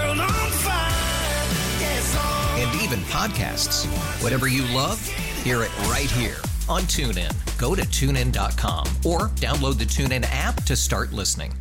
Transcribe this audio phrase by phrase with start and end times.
[2.91, 3.85] even podcasts.
[4.21, 5.05] Whatever you love,
[5.43, 6.37] hear it right here
[6.67, 7.31] on TuneIn.
[7.57, 11.53] Go to tunein.com or download the TuneIn app to start listening.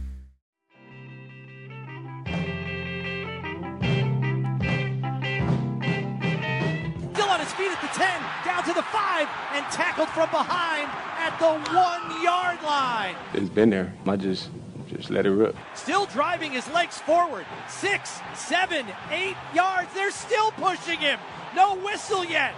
[7.13, 10.89] Still on his feet at the 10, down to the 5, and tackled from behind
[11.19, 13.15] at the one yard line.
[13.35, 13.93] It's been there.
[14.07, 14.49] I just
[14.97, 15.57] just let it rip.
[15.75, 17.47] Still driving his legs forward.
[17.69, 19.93] Six, seven, eight yards.
[19.95, 21.19] They're still pushing him.
[21.55, 22.55] No whistle yet.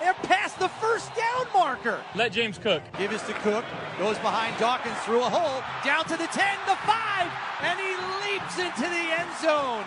[0.00, 2.00] They're past the first down marker.
[2.16, 2.82] Let James cook.
[2.98, 3.64] Give us to Cook.
[3.98, 5.62] Goes behind Dawkins through a hole.
[5.84, 9.84] Down to the 10, the 5, and he leaps into the end zone.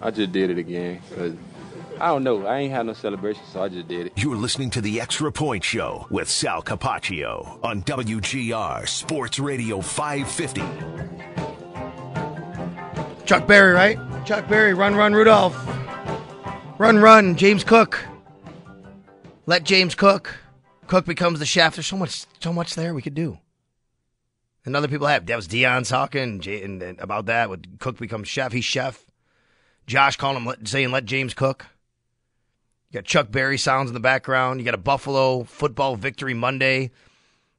[0.00, 1.00] I just did it again.
[2.00, 2.46] I don't know.
[2.46, 4.12] I ain't had no celebration, so I just did it.
[4.16, 11.35] You're listening to the Extra Point Show with Sal Capaccio on WGR Sports Radio 550.
[13.26, 13.98] Chuck Berry, right?
[14.24, 15.56] Chuck Berry, run, run, Rudolph.
[16.78, 18.04] Run, run, James Cook.
[19.46, 20.38] Let James cook.
[20.88, 21.76] Cook becomes the chef.
[21.76, 23.38] There's so much, so much there we could do.
[24.64, 25.26] And other people have.
[25.26, 27.48] That was Dion talking and, and about that.
[27.48, 28.52] With Cook becomes chef.
[28.52, 29.04] He's chef.
[29.86, 31.66] Josh calling him, let- saying, "Let James cook."
[32.90, 34.58] You got Chuck Berry sounds in the background.
[34.58, 36.90] You got a Buffalo football victory Monday.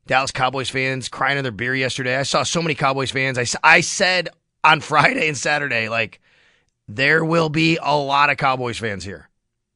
[0.07, 2.17] Dallas Cowboys fans crying in their beer yesterday.
[2.17, 3.37] I saw so many Cowboys fans.
[3.37, 4.29] I, I said
[4.63, 6.19] on Friday and Saturday, like,
[6.87, 9.29] there will be a lot of Cowboys fans here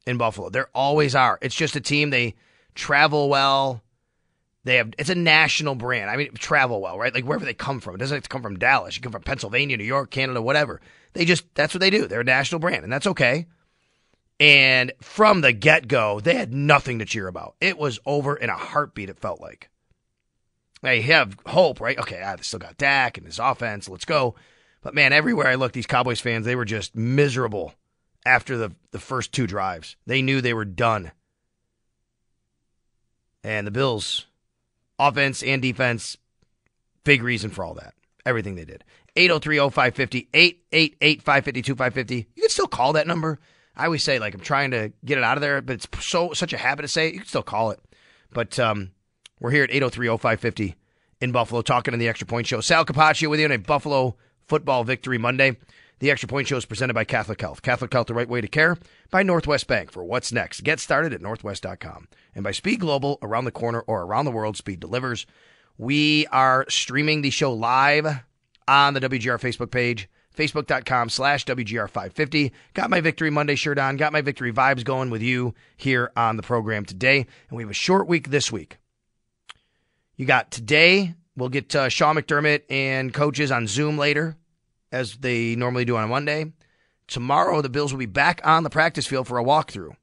[0.06, 0.50] in Buffalo.
[0.50, 1.38] There always are.
[1.42, 2.10] It's just a team.
[2.10, 2.36] They
[2.76, 3.84] travel well.
[4.64, 6.10] They have it's a national brand.
[6.10, 7.14] I mean, travel well, right?
[7.14, 7.96] Like wherever they come from.
[7.96, 8.96] It doesn't have to come from Dallas.
[8.96, 10.82] You come from Pennsylvania, New York, Canada, whatever.
[11.14, 12.08] They just that's what they do.
[12.08, 13.48] They're a national brand, and that's okay.
[14.40, 17.56] And from the get go, they had nothing to cheer about.
[17.60, 19.10] It was over in a heartbeat.
[19.10, 19.70] It felt like.
[20.82, 21.98] They have hope, right?
[22.00, 23.88] Okay, ah, they still got Dak and his offense.
[23.88, 24.36] Let's go.
[24.82, 27.74] But man, everywhere I looked, these Cowboys fans, they were just miserable
[28.26, 29.96] after the, the first two drives.
[30.06, 31.12] They knew they were done.
[33.44, 34.26] And the Bills,
[35.00, 36.18] offense and defense,
[37.04, 37.94] big reason for all that.
[38.26, 38.84] Everything they did.
[39.16, 42.16] 803 0550, 888 552 550.
[42.36, 43.40] You can still call that number.
[43.76, 46.34] I always say, like, I'm trying to get it out of there, but it's so
[46.34, 47.08] such a habit to say.
[47.08, 47.80] You can still call it.
[48.32, 48.92] But um,
[49.40, 50.76] we're here at 803 0550
[51.20, 52.62] in Buffalo talking in the Extra Point Show.
[52.62, 54.18] Sal Capaccio with you on a Buffalo
[54.52, 55.56] football victory Monday.
[56.00, 57.62] The Extra Point Show is presented by Catholic Health.
[57.62, 58.76] Catholic Health, the right way to care.
[59.10, 60.66] By Northwest Bank for what's next.
[60.66, 62.10] Get started at northwest.com.
[62.36, 65.26] And by Speed Global, around the corner or around the world, Speed delivers.
[65.78, 68.26] We are streaming the show live
[68.68, 72.52] on the WGR Facebook page, facebook.com slash WGR550.
[72.74, 76.36] Got my Victory Monday shirt on, got my Victory vibes going with you here on
[76.36, 77.20] the program today.
[77.20, 78.80] And we have a short week this week.
[80.18, 84.36] You got today, we'll get uh, Sean McDermott and coaches on Zoom later,
[84.92, 86.52] as they normally do on a Monday.
[87.08, 89.96] Tomorrow, the Bills will be back on the practice field for a walkthrough.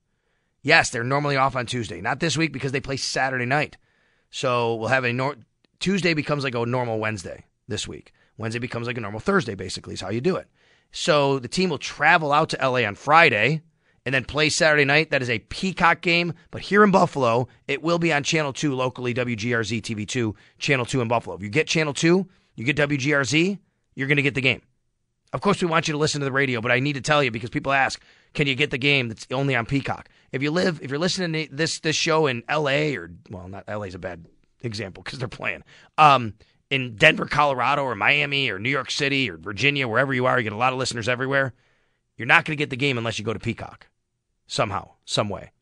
[0.62, 2.00] Yes, they're normally off on Tuesday.
[2.00, 3.76] Not this week because they play Saturday night.
[4.30, 5.36] So we'll have a nor-
[5.80, 8.12] Tuesday becomes like a normal Wednesday this week.
[8.36, 10.48] Wednesday becomes like a normal Thursday, basically, is how you do it.
[10.92, 13.62] So the team will travel out to LA on Friday
[14.04, 15.10] and then play Saturday night.
[15.10, 16.32] That is a Peacock game.
[16.50, 21.00] But here in Buffalo, it will be on Channel 2 locally, WGRZ TV2, Channel 2
[21.00, 21.36] in Buffalo.
[21.36, 23.58] If you get Channel 2, you get WGRZ,
[23.94, 24.62] you're going to get the game.
[25.32, 27.22] Of course, we want you to listen to the radio, but I need to tell
[27.22, 28.02] you because people ask,
[28.34, 30.08] can you get the game that's only on Peacock?
[30.32, 32.96] If you live, if you're listening to this this show in L.A.
[32.96, 33.86] or well, not L.A.
[33.86, 34.26] is a bad
[34.62, 35.64] example because they're playing.
[35.96, 36.34] Um,
[36.70, 40.44] in Denver, Colorado, or Miami, or New York City, or Virginia, wherever you are, you
[40.44, 41.54] get a lot of listeners everywhere.
[42.16, 43.88] You're not going to get the game unless you go to Peacock,
[44.46, 45.52] somehow, some way.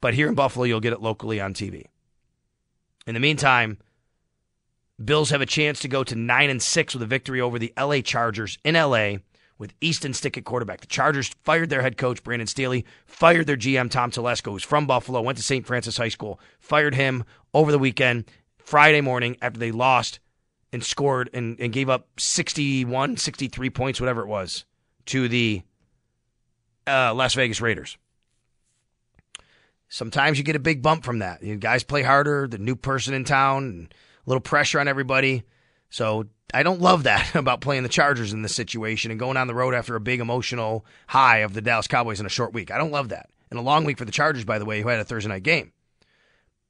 [0.00, 1.86] But here in Buffalo, you'll get it locally on TV.
[3.06, 3.78] In the meantime,
[5.04, 7.72] Bills have a chance to go to nine and six with a victory over the
[7.78, 9.16] LA Chargers in LA,
[9.58, 10.80] with Easton Stick at quarterback.
[10.80, 14.86] The Chargers fired their head coach, Brandon Staley, fired their GM, Tom Telesco, who's from
[14.86, 15.66] Buffalo, went to St.
[15.66, 18.24] Francis High School, fired him over the weekend,
[18.58, 20.20] Friday morning after they lost
[20.72, 24.64] and scored and, and gave up 61, 63 points, whatever it was,
[25.06, 25.62] to the
[26.86, 27.98] uh, Las Vegas Raiders.
[29.88, 31.42] Sometimes you get a big bump from that.
[31.42, 33.90] You guys play harder, the new person in town,
[34.26, 35.44] a little pressure on everybody.
[35.90, 39.46] So I don't love that about playing the Chargers in this situation and going on
[39.46, 42.70] the road after a big emotional high of the Dallas Cowboys in a short week.
[42.70, 43.30] I don't love that.
[43.50, 45.42] And a long week for the Chargers, by the way, who had a Thursday night
[45.42, 45.72] game.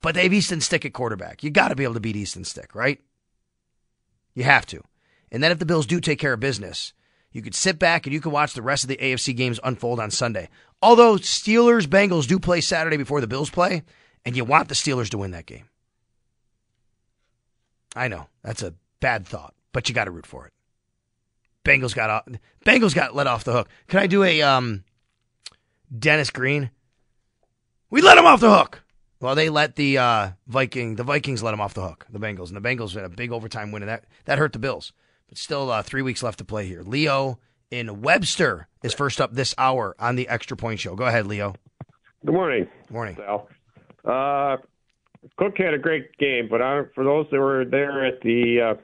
[0.00, 1.44] But they have Easton Stick at quarterback.
[1.44, 3.00] You got to be able to beat Easton Stick, right?
[4.34, 4.82] You have to.
[5.30, 6.92] And then if the Bills do take care of business,
[7.30, 10.00] you could sit back and you can watch the rest of the AFC games unfold
[10.00, 10.48] on Sunday.
[10.82, 13.82] Although Steelers Bengals do play Saturday before the Bills play,
[14.24, 15.68] and you want the Steelers to win that game.
[17.94, 20.52] I know that's a bad thought, but you got to root for it.
[21.64, 22.26] Bengals got off,
[22.64, 23.68] Bengals got let off the hook.
[23.88, 24.84] Can I do a um,
[25.96, 26.70] Dennis Green?
[27.90, 28.82] We let him off the hook.
[29.20, 32.06] Well, they let the uh, Viking, the Vikings let him off the hook.
[32.10, 34.58] The Bengals and the Bengals had a big overtime win, and that that hurt the
[34.58, 34.92] Bills.
[35.28, 36.82] But still, uh, three weeks left to play here.
[36.82, 37.38] Leo
[37.70, 40.96] in Webster is first up this hour on the Extra Point Show.
[40.96, 41.54] Go ahead, Leo.
[42.26, 42.68] Good morning.
[42.88, 43.16] Good morning.
[43.16, 43.48] Sal.
[44.04, 44.56] Uh,
[45.36, 48.76] Cook had a great game, but I, for those that were there at the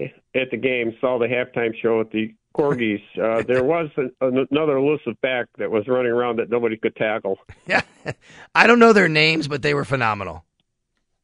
[0.00, 3.00] uh, at the game, saw the halftime show at the Corgis.
[3.20, 7.38] Uh, there was an, another elusive back that was running around that nobody could tackle.
[7.66, 7.82] Yeah,
[8.54, 10.44] I don't know their names, but they were phenomenal.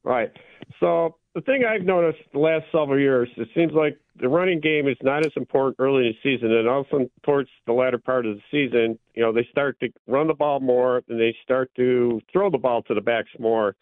[0.03, 0.31] Right.
[0.79, 4.87] So the thing I've noticed the last several years, it seems like the running game
[4.87, 8.35] is not as important early in the season, and also towards the latter part of
[8.35, 12.21] the season, you know, they start to run the ball more, and they start to
[12.31, 13.75] throw the ball to the backs more.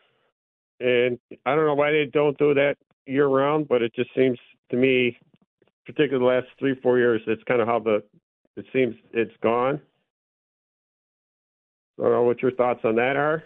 [0.80, 4.38] And I don't know why they don't do that year round, but it just seems
[4.72, 5.18] to me,
[5.86, 8.04] particularly the last three, four years, it's kind of how the
[8.56, 9.80] it seems it's gone.
[12.00, 13.44] I don't know what your thoughts on that are.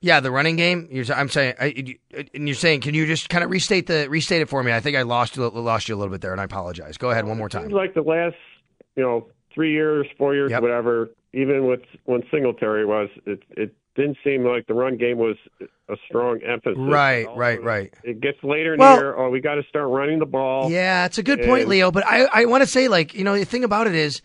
[0.00, 0.88] Yeah, the running game.
[0.90, 1.96] You're, I'm saying, I,
[2.34, 4.72] and you're saying, can you just kind of restate the restate it for me?
[4.72, 6.96] I think I lost you, lost you a little bit there, and I apologize.
[6.98, 7.62] Go ahead one more time.
[7.62, 8.36] Seems like the last,
[8.94, 10.62] you know, three years, four years, Yep.
[10.62, 11.10] whatever.
[11.32, 15.96] Even with when Singletary was, it it didn't seem like the run game was a
[16.08, 16.78] strong emphasis.
[16.78, 17.92] Right, right, right.
[18.04, 19.16] It gets later in Well- the year.
[19.16, 20.70] Oh, we got to start running the ball.
[20.70, 21.90] Yeah, it's a good point, And- Leo.
[21.90, 24.22] But I, I want to say, like, you know, the thing about it is,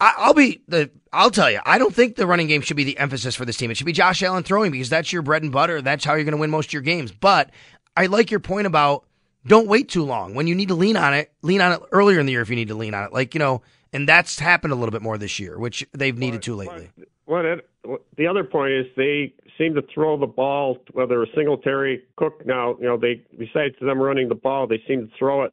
[0.00, 2.84] I, I'll be the, I'll tell you, I don't think the running game should be
[2.84, 3.70] the emphasis for this team.
[3.70, 5.80] It should be Josh Allen throwing because that's your bread and butter.
[5.80, 7.12] That's how you're going to win most of your games.
[7.12, 7.50] But
[7.96, 9.04] I like your point about
[9.46, 10.34] don't wait too long.
[10.34, 12.50] When you need to lean on it, lean on it earlier in the year if
[12.50, 13.12] you need to lean on it.
[13.12, 13.62] Like you know,
[13.92, 16.90] and that's happened a little bit more this year, which they've needed to lately.
[17.26, 17.68] What it,
[18.16, 22.44] the other point is they seem to throw the ball, whether a Singletary, Cook.
[22.44, 25.52] Now, you know, they besides them running the ball, they seem to throw it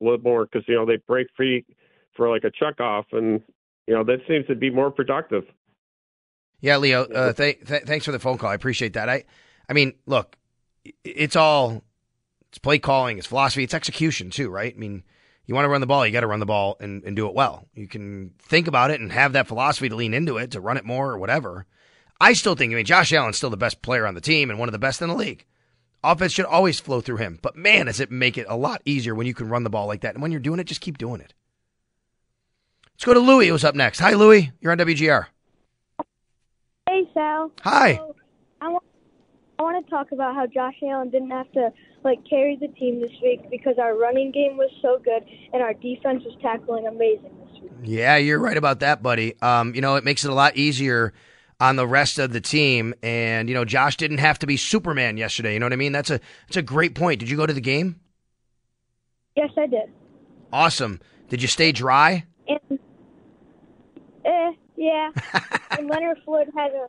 [0.00, 1.64] a little more because you know they break free
[2.16, 3.42] for like a chuck off, and
[3.86, 5.44] you know that seems to be more productive.
[6.60, 7.04] Yeah, Leo.
[7.04, 8.50] Uh, th- th- thanks for the phone call.
[8.50, 9.08] I appreciate that.
[9.08, 9.24] I,
[9.68, 10.36] I mean, look,
[11.04, 11.82] it's all
[12.50, 14.74] it's play calling, it's philosophy, it's execution too, right?
[14.74, 15.04] I mean,
[15.50, 17.26] you want to run the ball, you got to run the ball and, and do
[17.26, 17.66] it well.
[17.74, 20.76] You can think about it and have that philosophy to lean into it, to run
[20.76, 21.66] it more or whatever.
[22.20, 24.60] I still think, I mean, Josh Allen's still the best player on the team and
[24.60, 25.44] one of the best in the league.
[26.04, 29.12] Offense should always flow through him, but man, does it make it a lot easier
[29.12, 30.14] when you can run the ball like that.
[30.14, 31.34] And when you're doing it, just keep doing it.
[32.94, 33.98] Let's go to Louie, who's up next.
[33.98, 34.52] Hi, Louie.
[34.60, 35.26] You're on WGR.
[36.88, 37.50] Hey, Sal.
[37.62, 37.96] Hi.
[37.96, 38.14] So,
[38.60, 38.84] I want
[39.58, 41.72] I want to talk about how Josh Allen didn't have to
[42.04, 45.74] like carry the team this week because our running game was so good and our
[45.74, 47.72] defense was tackling amazing this week.
[47.82, 49.40] Yeah, you're right about that, buddy.
[49.42, 51.12] Um, you know, it makes it a lot easier
[51.60, 52.94] on the rest of the team.
[53.02, 55.52] And you know, Josh didn't have to be Superman yesterday.
[55.52, 55.92] You know what I mean?
[55.92, 57.20] That's a that's a great point.
[57.20, 58.00] Did you go to the game?
[59.36, 59.92] Yes, I did.
[60.52, 61.00] Awesome.
[61.28, 62.24] Did you stay dry?
[62.48, 62.78] And
[64.24, 65.10] eh, yeah.
[65.70, 66.86] and Leonard Floyd had a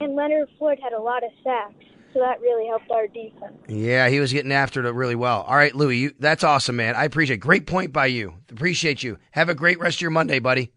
[0.00, 3.52] and Leonard Floyd had a lot of sacks, so that really helped our defense.
[3.68, 5.42] Yeah, he was getting after it really well.
[5.42, 6.94] All right, Louie, you, that's awesome, man.
[6.96, 7.36] I appreciate.
[7.36, 7.40] it.
[7.40, 8.34] Great point by you.
[8.50, 9.18] Appreciate you.
[9.32, 10.72] Have a great rest of your Monday, buddy.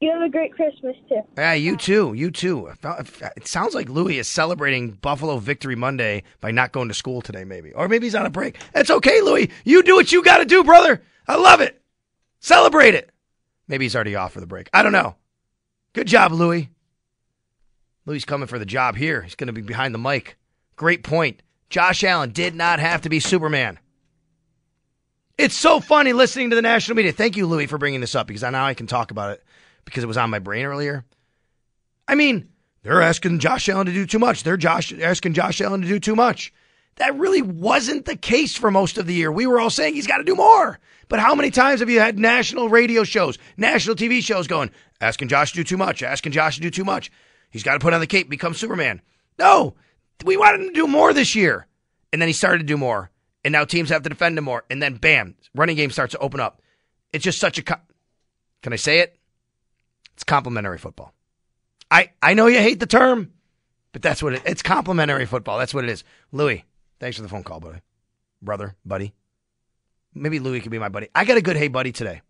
[0.00, 1.22] You have a great Christmas too.
[1.36, 2.12] Yeah, you too.
[2.14, 2.70] You too.
[3.36, 7.42] It sounds like Louis is celebrating Buffalo Victory Monday by not going to school today,
[7.44, 7.72] maybe.
[7.72, 8.60] Or maybe he's on a break.
[8.76, 9.50] It's okay, Louis.
[9.64, 11.02] You do what you got to do, brother.
[11.26, 11.82] I love it.
[12.38, 13.10] Celebrate it.
[13.66, 14.70] Maybe he's already off for the break.
[14.72, 15.16] I don't know.
[15.94, 16.70] Good job, Louis.
[18.08, 19.20] Louis coming for the job here.
[19.20, 20.38] He's going to be behind the mic.
[20.76, 21.42] Great point.
[21.68, 23.78] Josh Allen did not have to be Superman.
[25.36, 27.12] It's so funny listening to the national media.
[27.12, 29.44] Thank you, Louis, for bringing this up because now I can talk about it
[29.84, 31.04] because it was on my brain earlier.
[32.08, 32.48] I mean,
[32.82, 34.42] they're asking Josh Allen to do too much.
[34.42, 36.50] They're Josh asking Josh Allen to do too much.
[36.96, 39.30] that really wasn't the case for most of the year.
[39.30, 40.78] We were all saying he's got to do more.
[41.08, 45.28] But how many times have you had national radio shows, national TV shows going, asking
[45.28, 47.10] Josh to do too much, asking Josh to do too much?
[47.50, 49.00] He's got to put on the cape, become Superman.
[49.38, 49.74] No,
[50.24, 51.66] we wanted him to do more this year.
[52.12, 53.10] And then he started to do more.
[53.44, 54.64] And now teams have to defend him more.
[54.70, 56.60] And then bam, running game starts to open up.
[57.12, 57.62] It's just such a.
[57.62, 57.80] Co-
[58.62, 59.16] Can I say it?
[60.14, 61.14] It's complementary football.
[61.90, 63.32] I, I know you hate the term,
[63.92, 65.58] but that's what it, it's complementary football.
[65.58, 66.04] That's what it is.
[66.32, 66.64] Louis,
[67.00, 67.78] thanks for the phone call, buddy.
[68.42, 69.14] Brother, buddy.
[70.14, 71.08] Maybe Louis could be my buddy.
[71.14, 72.20] I got a good hey buddy today.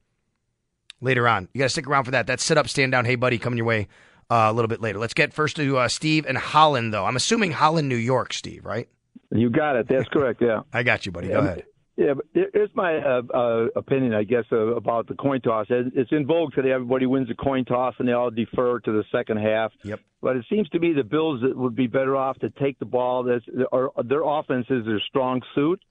[1.01, 1.49] Later on.
[1.53, 2.27] You got to stick around for that.
[2.27, 3.89] That sit up, stand down, hey buddy coming your way
[4.31, 4.99] uh, a little bit later.
[4.99, 7.07] Let's get first to uh, Steve and Holland, though.
[7.07, 8.89] I'm assuming Holland, New York, Steve, right?
[9.31, 9.89] You got it.
[9.89, 10.41] That's correct.
[10.43, 10.63] Yeah.
[10.73, 11.29] I got you, buddy.
[11.29, 11.35] Yeah.
[11.35, 11.65] Go ahead.
[11.99, 15.67] Yeah, but here's my uh, uh, opinion, I guess, uh, about the coin toss.
[15.69, 16.71] It's in vogue today.
[16.71, 19.73] Everybody wins a coin toss, and they all defer to the second half.
[19.83, 19.99] Yep.
[20.23, 23.25] But it seems to me the Bills would be better off to take the ball.
[23.25, 25.83] That's, or their offense is their strong suit,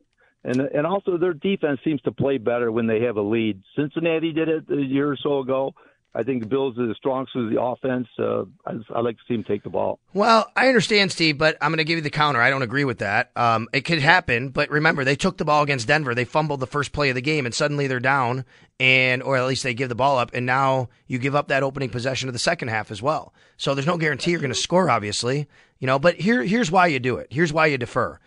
[0.46, 3.62] and and also their defense seems to play better when they have a lead.
[3.76, 5.74] Cincinnati did it a year or so ago.
[6.18, 8.08] I think the Bills are the strong suit of the offense.
[8.18, 10.00] Uh, I, I like to see them take the ball.
[10.16, 12.42] Well, I understand, Steve, but I'm going to give you the counter.
[12.42, 13.30] I don't agree with that.
[13.36, 16.16] Um, it could happen, but remember, they took the ball against Denver.
[16.16, 18.46] They fumbled the first play of the game, and suddenly they're down,
[18.80, 21.62] and or at least they give the ball up, and now you give up that
[21.62, 23.32] opening possession of the second half as well.
[23.58, 25.48] So there's no guarantee you're going to score, obviously,
[25.78, 26.00] you know.
[26.00, 27.28] But here, here's why you do it.
[27.30, 28.20] Here's why you defer.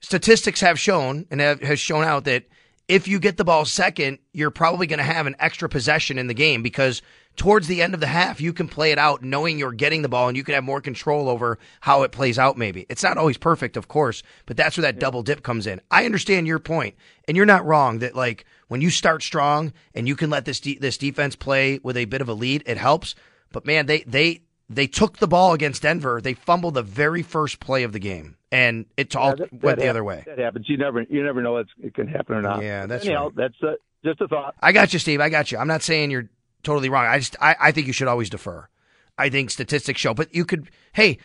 [0.00, 2.46] Statistics have shown and have, has shown out that
[2.88, 6.26] if you get the ball second, you're probably going to have an extra possession in
[6.26, 7.02] the game because
[7.38, 10.08] towards the end of the half, you can play it out knowing you're getting the
[10.08, 12.84] ball and you can have more control over how it plays out, maybe.
[12.90, 15.80] It's not always perfect, of course, but that's where that double dip comes in.
[15.90, 20.06] I understand your point, and you're not wrong that, like, when you start strong and
[20.06, 22.76] you can let this, de- this defense play with a bit of a lead, it
[22.76, 23.14] helps.
[23.52, 26.20] But man, they, they, they took the ball against Denver.
[26.20, 29.62] They fumbled the very first play of the game, and it all Yeah, that- went
[29.62, 30.24] that the other way.
[30.26, 30.66] That happens.
[30.68, 32.62] You never you never know it can happen or not.
[32.62, 33.36] Yeah, that's Anyhow, right.
[33.36, 34.54] that's uh, just a thought.
[34.60, 35.20] I got you, Steve.
[35.22, 35.56] I got you.
[35.56, 36.28] I'm not saying you're
[36.62, 37.06] totally wrong.
[37.06, 38.68] I just I, I think you should always defer.
[39.16, 40.70] I think statistics show, but you could.
[40.92, 41.18] Hey,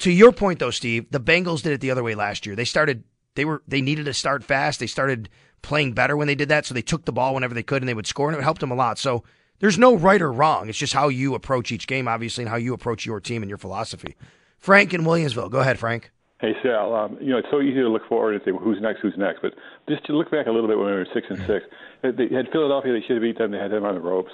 [0.00, 2.56] to your point though, Steve, the Bengals did it the other way last year.
[2.56, 3.04] They started.
[3.34, 3.62] They were.
[3.68, 4.80] They needed to start fast.
[4.80, 5.28] They started
[5.62, 6.66] playing better when they did that.
[6.66, 8.60] So they took the ball whenever they could, and they would score, and it helped
[8.60, 8.98] them a lot.
[8.98, 9.24] So
[9.60, 10.68] there's no right or wrong.
[10.68, 13.48] It's just how you approach each game, obviously, and how you approach your team and
[13.48, 14.16] your philosophy.
[14.58, 15.50] Frank in Williamsville.
[15.50, 16.10] Go ahead, Frank.
[16.40, 18.80] Hey Sal, um, you know it's so easy to look forward and say well, who's
[18.80, 19.54] next, who's next, but
[19.88, 21.66] just to look back a little bit when we were six and six,
[22.02, 22.92] they had Philadelphia.
[22.92, 23.50] They should have beat them.
[23.50, 24.30] They had them on the ropes.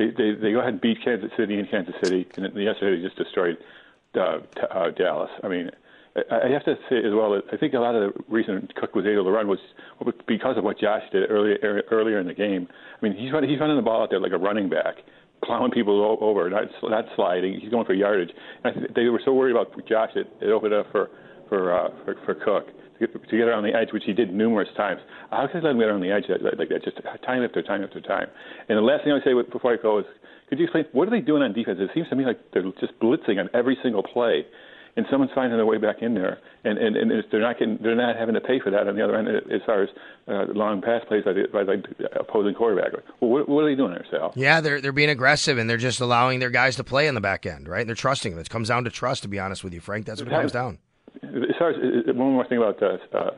[0.00, 3.04] They they they go ahead and beat Kansas City in Kansas City, and yesterday they
[3.06, 3.58] just destroyed
[4.14, 5.30] uh, t- uh, Dallas.
[5.44, 5.70] I mean,
[6.16, 8.94] I I have to say as well I think a lot of the reason Cook
[8.94, 9.58] was able to run was
[10.26, 12.66] because of what Josh did earlier earlier in the game.
[12.70, 14.96] I mean, he's running, he's running the ball out there like a running back,
[15.44, 17.60] plowing people over, not not sliding.
[17.60, 18.30] He's going for yardage.
[18.64, 21.10] And I think they were so worried about Josh that it opened up for
[21.50, 22.68] for uh, for, for Cook
[23.00, 25.00] to get, to get around the edge, which he did numerous times.
[25.30, 27.82] How can I let him get around the edge like that, just time after time
[27.82, 28.28] after time?
[28.68, 30.04] And the last thing I would say with- before I go is,
[30.48, 31.78] could you explain what are they doing on defense?
[31.80, 34.44] It seems to me like they're just blitzing on every single play
[34.96, 37.94] and someone's finding their way back in there, and and, and they're not getting, they're
[37.94, 39.88] not having to pay for that on the other end as far as
[40.28, 41.82] uh, long pass plays by the, by the
[42.18, 42.92] opposing quarterback.
[43.20, 44.32] Well, what, what are they doing there, Sal?
[44.36, 47.20] Yeah, they're they're being aggressive and they're just allowing their guys to play in the
[47.20, 47.80] back end, right?
[47.80, 48.40] And they're trusting them.
[48.40, 50.06] It comes down to trust, to be honest with you, Frank.
[50.06, 50.78] That's what it comes down.
[51.22, 53.30] As far as uh, one more thing about uh, uh,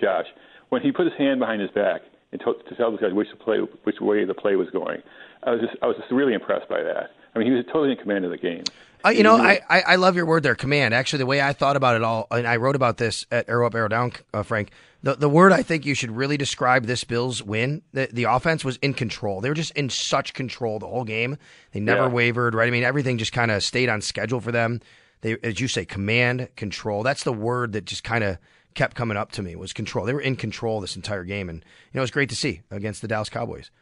[0.00, 0.26] Josh,
[0.70, 3.28] when he put his hand behind his back and to, to tell the guys which
[3.30, 5.02] the play, which way the play was going,
[5.44, 7.10] I was just I was just really impressed by that.
[7.34, 8.64] I mean, he was totally in command of the game.
[9.04, 10.94] Uh, you know, I, I I love your word there, command.
[10.94, 13.66] Actually, the way I thought about it all, and I wrote about this at Arrow
[13.66, 14.70] Up, Arrow Down, uh, Frank.
[15.02, 18.64] The the word I think you should really describe this Bills win, the, the offense
[18.64, 19.40] was in control.
[19.40, 21.36] They were just in such control the whole game.
[21.72, 22.08] They never Yeah.
[22.08, 22.66] wavered, right?
[22.66, 24.80] I mean, everything just kind of stayed on schedule for them.
[25.26, 27.02] They, as you say, command, control.
[27.02, 28.38] That's the word that just kind of
[28.74, 30.06] kept coming up to me was control.
[30.06, 32.62] They were in control this entire game, and you know it was great to see
[32.70, 33.72] against the Dallas Cowboys,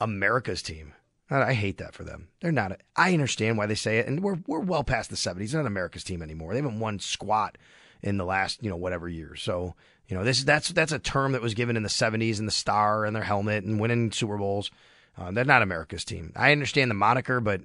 [0.00, 0.94] America's team.
[1.28, 2.28] I hate that for them.
[2.40, 2.72] They're not.
[2.72, 5.52] A, I understand why they say it, and we're we're well past the seventies.
[5.52, 6.54] Not America's team anymore.
[6.54, 7.58] They haven't won squat
[8.02, 9.42] in the last you know whatever years.
[9.42, 9.74] So
[10.08, 12.52] you know this that's that's a term that was given in the seventies and the
[12.52, 14.70] star and their helmet and winning Super Bowls.
[15.18, 16.32] Uh, they're not America's team.
[16.34, 17.60] I understand the moniker, but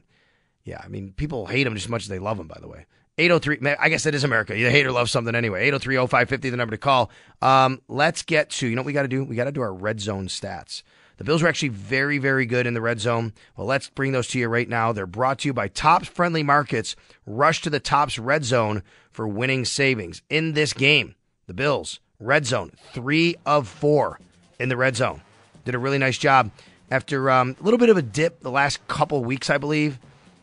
[0.66, 2.50] yeah, I mean people hate them just as much as they love them.
[2.50, 2.88] By the way.
[3.18, 4.58] 803, I guess that is America.
[4.58, 5.68] You hate or love something anyway.
[5.68, 7.12] 803 0550, the number to call.
[7.42, 9.24] Um, let's get to, you know what we got to do?
[9.24, 10.82] We got to do our red zone stats.
[11.18, 13.34] The Bills were actually very, very good in the red zone.
[13.56, 14.92] Well, let's bring those to you right now.
[14.92, 16.96] They're brought to you by Tops Friendly Markets.
[17.28, 20.24] Rush to the Tops red zone for winning savings.
[20.32, 21.14] In this game,
[21.46, 24.20] the Bills, red zone, three of four
[24.60, 25.22] in the red zone.
[25.64, 26.50] Did a really nice job.
[26.90, 30.00] After um, a little bit of a dip the last couple weeks, I believe,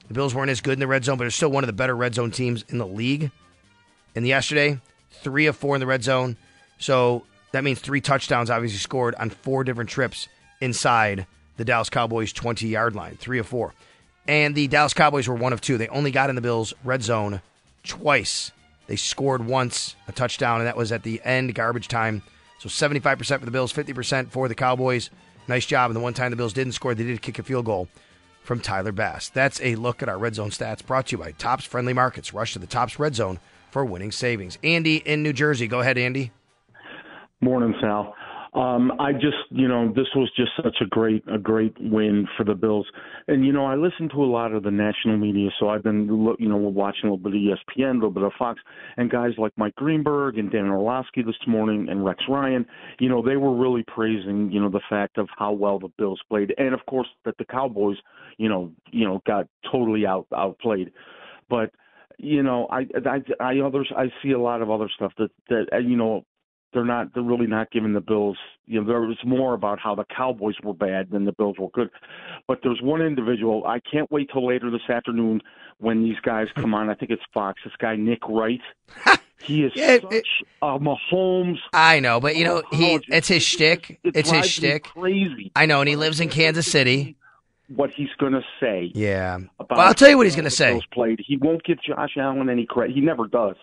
[0.09, 1.75] the Bills weren't as good in the red zone, but they're still one of the
[1.75, 3.31] better red zone teams in the league.
[4.17, 6.37] And yesterday, three of four in the red zone.
[6.79, 10.29] So that means three touchdowns obviously scored on four different trips
[10.61, 11.27] inside
[11.59, 13.75] the Dallas Cowboys 20 yard line, three of four.
[14.27, 15.79] And the Dallas Cowboys were one of two.
[15.79, 17.41] They only got in the Bills' red zone
[17.85, 18.50] twice.
[18.87, 22.23] They scored once, a touchdown, and that was at the end, garbage time.
[22.59, 25.11] So 75% for the Bills, 50% for the Cowboys.
[25.47, 25.91] Nice job.
[25.91, 27.88] And the one time the Bills didn't score, they did kick a field goal
[28.49, 29.28] from Tyler Bass.
[29.28, 32.33] That's a look at our red zone stats brought to you by Tops Friendly Markets.
[32.33, 33.38] Rush to the Tops Red Zone
[33.71, 34.57] for winning savings.
[34.64, 35.69] Andy in New Jersey.
[35.69, 36.33] Go ahead, Andy.
[37.43, 38.14] Morning, Sal.
[38.55, 42.45] Um, I just, you know, this was just such a great, a great win for
[42.45, 42.87] the Bills.
[43.26, 46.07] And you know, I listen to a lot of the national media, so I've been,
[46.38, 48.61] you know, watching a little bit of ESPN, a little bit of Fox,
[48.97, 52.64] and guys like Mike Greenberg and Dan Orlovsky this morning and Rex Ryan.
[52.99, 56.21] You know, they were really praising, you know, the fact of how well the Bills
[56.28, 57.97] played, and of course that the Cowboys,
[58.38, 60.90] you know, you know, got totally out outplayed.
[61.50, 61.71] But
[62.19, 65.85] you know, I, I, I others, I see a lot of other stuff that that
[65.85, 66.25] you know
[66.73, 69.95] they're not they're really not giving the Bills you know there was more about how
[69.95, 71.91] the Cowboys were bad than the Bills were good.
[72.47, 75.41] But there's one individual I can't wait till later this afternoon
[75.79, 76.91] when these guys come on.
[76.91, 77.61] I think it's Fox.
[77.65, 78.61] This guy Nick Wright.
[79.41, 80.25] He is Yeah, such it-
[80.63, 81.59] a Mahomes.
[81.73, 84.01] I know, but you know, oh, he it's his shtick.
[84.03, 84.83] It It's his shtick.
[84.83, 87.15] Crazy I know, and he lives in Kansas City.
[87.69, 88.91] what he's going to say.
[88.97, 89.37] Yeah.
[89.61, 90.81] About Well, I'll tell you what he's going to say.
[90.93, 91.21] Played.
[91.25, 92.97] He won't give Josh Allen any credit.
[92.97, 93.55] He never does.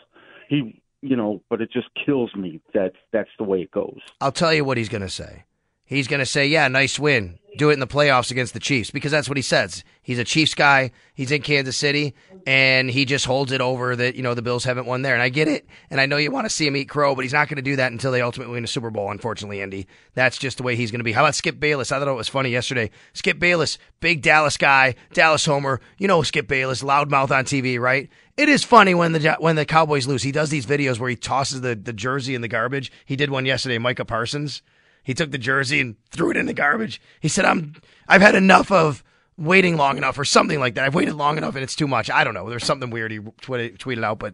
[0.47, 3.99] He, you know, but it just kills me that that's the way it goes.
[4.21, 5.43] I'll tell you what he's going to say.
[5.85, 7.39] He's going to say, "Yeah, nice win.
[7.57, 9.83] Do it in the playoffs against the Chiefs," because that's what he says.
[10.01, 10.91] He's a Chiefs guy.
[11.13, 12.15] He's in Kansas City,
[12.47, 15.13] and he just holds it over that you know the Bills haven't won there.
[15.13, 17.23] And I get it, and I know you want to see him eat crow, but
[17.23, 19.11] he's not going to do that until they ultimately win a Super Bowl.
[19.11, 21.11] Unfortunately, Andy, that's just the way he's going to be.
[21.11, 21.91] How about Skip Bayless?
[21.91, 22.89] I thought it was funny yesterday.
[23.13, 25.81] Skip Bayless, big Dallas guy, Dallas homer.
[25.99, 28.09] You know Skip Bayless, loudmouth on TV, right?
[28.37, 30.23] It is funny when the when the Cowboys lose.
[30.23, 32.91] He does these videos where he tosses the, the jersey in the garbage.
[33.05, 34.63] He did one yesterday, Micah Parsons.
[35.05, 36.99] He took the jersey and threw it in the garbage.
[37.21, 37.75] He said, "I'm
[38.07, 39.01] I've had enough of
[39.37, 40.83] waiting long enough or something like that.
[40.85, 42.09] I've waited long enough and it's too much.
[42.09, 42.49] I don't know.
[42.49, 44.33] There's something weird he tweeted, tweeted out, but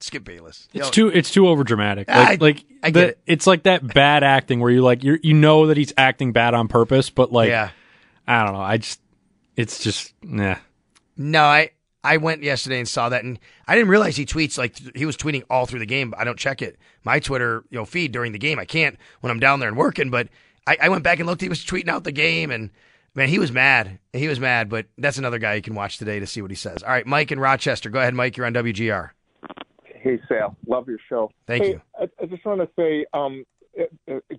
[0.00, 0.68] Skip Bayless.
[0.72, 2.08] It's Yo, too it's too overdramatic.
[2.08, 3.18] Like I- like I the- it.
[3.26, 6.54] it's like that bad acting where you like you you know that he's acting bad
[6.54, 7.70] on purpose, but like Yeah.
[8.26, 8.60] I don't know.
[8.60, 9.00] I just
[9.56, 10.56] it's just nah.
[11.16, 11.70] No, I
[12.04, 15.04] I went yesterday and saw that, and I didn't realize he tweets like th- he
[15.04, 16.10] was tweeting all through the game.
[16.10, 18.58] But I don't check it my Twitter you know feed during the game.
[18.58, 20.10] I can't when I'm down there and working.
[20.10, 20.28] But
[20.66, 21.40] I, I went back and looked.
[21.42, 22.70] He was tweeting out the game, and
[23.14, 23.98] man, he was mad.
[24.12, 24.68] He was mad.
[24.68, 26.82] But that's another guy you can watch today to see what he says.
[26.82, 27.90] All right, Mike in Rochester.
[27.90, 28.36] Go ahead, Mike.
[28.36, 29.10] You're on WGR.
[29.84, 30.56] Hey, Sal.
[30.66, 31.30] Love your show.
[31.46, 31.80] Thank Hey, you.
[32.00, 33.44] I, I just want to say, um,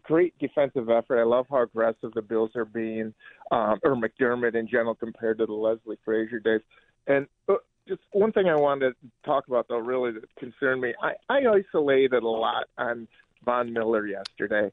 [0.04, 1.20] great defensive effort.
[1.20, 3.14] I love how aggressive the Bills are being,
[3.52, 6.62] um, or McDermott in general compared to the Leslie Frazier days.
[7.08, 7.56] And uh,
[7.88, 10.94] just one thing I wanted to talk about, though, really that concerned me.
[11.02, 13.08] I, I isolated a lot on
[13.46, 14.72] Von Miller yesterday,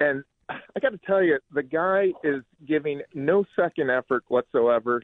[0.00, 5.02] and I got to tell you, the guy is giving no second effort whatsoever.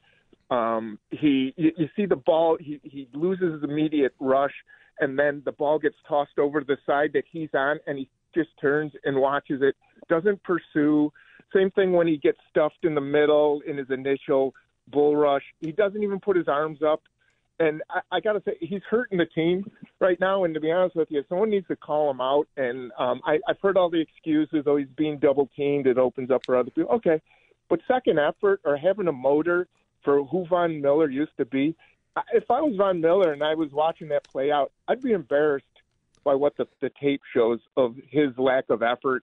[0.50, 4.54] Um, he, you, you see the ball, he, he loses his immediate rush,
[4.98, 8.50] and then the ball gets tossed over the side that he's on, and he just
[8.61, 9.76] turns and watches it,
[10.09, 11.12] doesn't pursue.
[11.54, 14.54] Same thing when he gets stuffed in the middle in his initial
[14.90, 15.44] bull rush.
[15.61, 17.03] He doesn't even put his arms up.
[17.59, 20.44] And I, I got to say, he's hurting the team right now.
[20.44, 22.48] And to be honest with you, someone needs to call him out.
[22.57, 24.64] And um, I, I've heard all the excuses.
[24.66, 25.87] Oh, he's being double teamed.
[25.87, 26.94] It opens up for other people.
[26.96, 27.20] Okay,
[27.68, 29.68] but second effort or having a motor
[30.03, 31.76] for who Von Miller used to be.
[32.33, 35.66] If I was Von Miller and I was watching that play out, I'd be embarrassed
[36.24, 39.22] by what the, the tape shows of his lack of effort.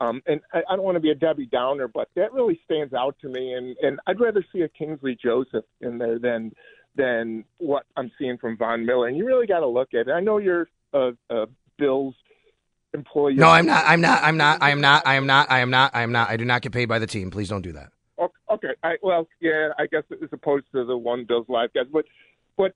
[0.00, 2.94] Um, and I, I don't want to be a Debbie Downer, but that really stands
[2.94, 3.54] out to me.
[3.54, 6.52] And, and I'd rather see a Kingsley Joseph in there than
[6.96, 9.06] than what I'm seeing from Von Miller.
[9.08, 10.10] And you really got to look at it.
[10.10, 11.46] I know you're a, a
[11.78, 12.14] Bills
[12.92, 13.34] employee.
[13.34, 13.84] No, I'm not.
[13.86, 14.22] I'm not.
[14.22, 14.62] I'm not.
[14.62, 15.06] I am not.
[15.06, 15.50] I am not.
[15.50, 15.94] I am not.
[15.94, 16.28] I am not.
[16.30, 17.30] I do not get paid by the team.
[17.30, 17.90] Please don't do that.
[18.50, 22.04] Okay, I, well, yeah, I guess as opposed to the one Bills live guys, but
[22.56, 22.74] but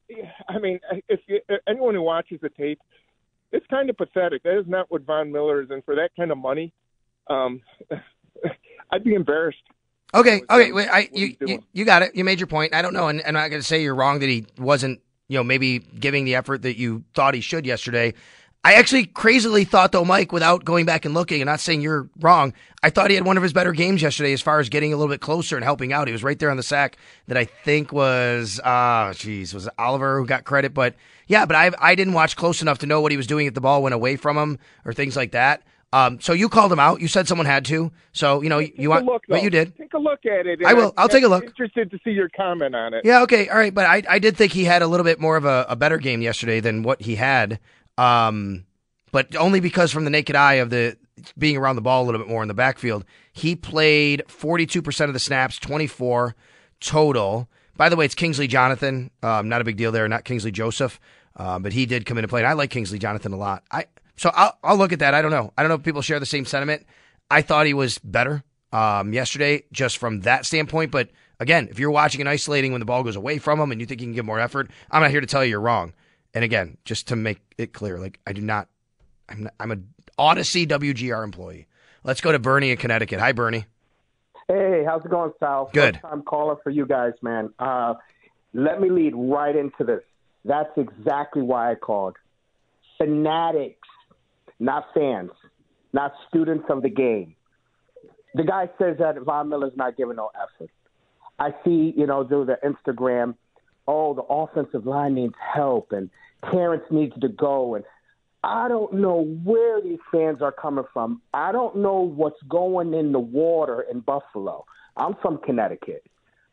[0.48, 2.78] I mean, if you, anyone who watches the tape,
[3.50, 4.42] it's kind of pathetic.
[4.44, 6.72] That is not what Von Miller is, and for that kind of money,
[7.28, 7.60] um,
[8.90, 9.62] I'd be embarrassed.
[10.14, 12.14] Okay, okay, wait, I you, you you got it.
[12.14, 12.74] You made your point.
[12.74, 15.00] I don't know, and, and I'm not going to say you're wrong that he wasn't,
[15.28, 18.12] you know, maybe giving the effort that you thought he should yesterday.
[18.64, 22.08] I actually crazily thought though, Mike, without going back and looking, and not saying you're
[22.20, 24.92] wrong, I thought he had one of his better games yesterday as far as getting
[24.92, 26.06] a little bit closer and helping out.
[26.06, 29.72] He was right there on the sack that I think was, ah, jeez, was it
[29.78, 30.94] Oliver who got credit, but
[31.26, 33.54] yeah, but I I didn't watch close enough to know what he was doing if
[33.54, 35.62] the ball went away from him or things like that.
[35.92, 37.00] Um, so you called him out.
[37.00, 37.92] You said someone had to.
[38.12, 39.42] So you know you Take want look, what though.
[39.42, 39.76] you did.
[39.76, 40.64] Take a look at it.
[40.64, 40.94] I will.
[40.96, 41.44] I'll take a look.
[41.44, 43.04] Interested to see your comment on it.
[43.04, 45.36] Yeah, okay, all right, but I I did think he had a little bit more
[45.36, 47.58] of a, a better game yesterday than what he had.
[47.98, 48.64] Um,
[49.10, 50.96] but only because from the naked eye of the
[51.36, 53.04] being around the ball a little bit more in the backfield.
[53.32, 56.34] He played 42% of the snaps, 24
[56.80, 57.48] total.
[57.76, 59.10] By the way, it's Kingsley Jonathan.
[59.22, 61.00] Um, not a big deal there, not Kingsley Joseph,
[61.36, 62.40] uh, but he did come in and play.
[62.40, 63.62] And I like Kingsley Jonathan a lot.
[63.70, 65.14] I so I'll, I'll look at that.
[65.14, 65.52] I don't know.
[65.56, 66.86] I don't know if people share the same sentiment.
[67.30, 70.90] I thought he was better um, yesterday, just from that standpoint.
[70.90, 73.80] But again, if you're watching and isolating when the ball goes away from him and
[73.80, 75.92] you think you can give more effort, I'm not here to tell you you're wrong.
[76.34, 78.68] And again, just to make it clear, like I do not.
[79.28, 79.76] I'm not, I'm a
[80.18, 81.66] Audacy WGR employee.
[82.04, 83.20] Let's go to Bernie in Connecticut.
[83.20, 83.66] Hi, Bernie.
[84.48, 85.70] Hey, how's it going, Sal?
[85.72, 85.96] Good.
[85.96, 87.52] First time caller for you guys, man.
[87.58, 87.94] Uh,
[88.52, 90.02] let me lead right into this.
[90.44, 92.16] That's exactly why I called.
[92.98, 93.81] Fanatics,
[94.62, 95.30] not fans,
[95.92, 97.34] not students of the game.
[98.34, 100.70] The guy says that Von Miller's not giving no effort.
[101.38, 103.34] I see, you know, through the Instagram,
[103.88, 106.08] oh, the offensive line needs help and
[106.50, 107.74] Terrence needs to go.
[107.74, 107.84] And
[108.44, 111.20] I don't know where these fans are coming from.
[111.34, 114.64] I don't know what's going in the water in Buffalo.
[114.96, 116.04] I'm from Connecticut,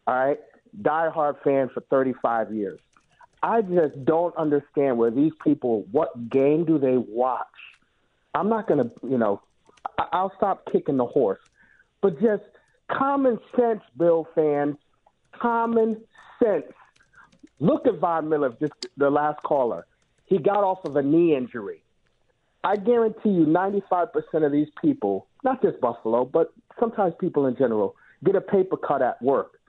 [0.07, 0.39] all right?
[0.81, 2.79] Diehard fan for 35 years.
[3.41, 7.47] I just don't understand where these people, what game do they watch?
[8.39, 9.41] I'm not going to, you know,
[10.13, 11.41] I'll stop kicking the horse,
[12.01, 12.43] but just
[12.89, 14.77] common sense, Bill fans,
[15.33, 16.01] common
[16.41, 16.71] sense.
[17.59, 19.85] Look at Von Miller, just the last caller.
[20.25, 21.83] He got off of a knee injury.
[22.63, 24.09] I guarantee you 95%
[24.45, 29.01] of these people, not just Buffalo, but sometimes people in general, get a paper cut
[29.01, 29.59] at work.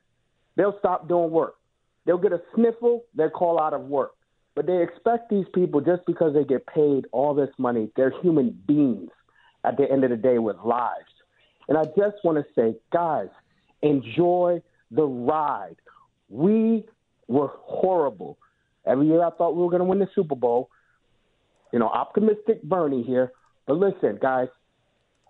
[0.54, 1.56] They'll stop doing work.
[2.04, 4.12] They'll get a sniffle, they'll call out of work.
[4.54, 8.58] But they expect these people, just because they get paid all this money, they're human
[8.66, 9.10] beings
[9.64, 11.12] at the end of the day with lives.
[11.68, 13.28] And I just want to say, guys,
[13.82, 14.60] enjoy
[14.90, 15.76] the ride.
[16.28, 16.84] We
[17.28, 18.38] were horrible.
[18.86, 20.70] Every year I thought we were going to win the Super Bowl.
[21.72, 23.32] You know, optimistic Bernie here.
[23.66, 24.48] But listen, guys,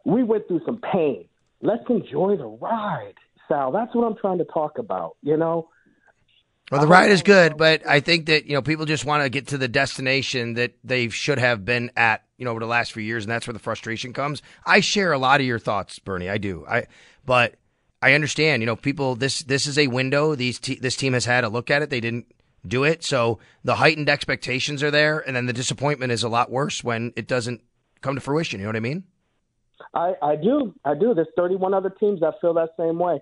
[0.06, 1.26] we went through some pain.
[1.60, 3.14] Let's enjoy the ride,
[3.48, 3.70] Sal.
[3.70, 5.68] That's what I'm trying to talk about, you know?
[6.70, 9.28] Well, the ride is good, but I think that you know people just want to
[9.28, 12.92] get to the destination that they should have been at, you know, over the last
[12.92, 14.40] few years, and that's where the frustration comes.
[14.64, 16.28] I share a lot of your thoughts, Bernie.
[16.28, 16.64] I do.
[16.68, 16.86] I,
[17.26, 17.56] but
[18.00, 18.62] I understand.
[18.62, 19.16] You know, people.
[19.16, 20.36] This this is a window.
[20.36, 21.90] These te- this team has had a look at it.
[21.90, 22.32] They didn't
[22.64, 26.52] do it, so the heightened expectations are there, and then the disappointment is a lot
[26.52, 27.62] worse when it doesn't
[28.00, 28.60] come to fruition.
[28.60, 29.04] You know what I mean?
[29.94, 30.74] I, I do.
[30.84, 31.14] I do.
[31.14, 33.20] There's 31 other teams that feel that same way.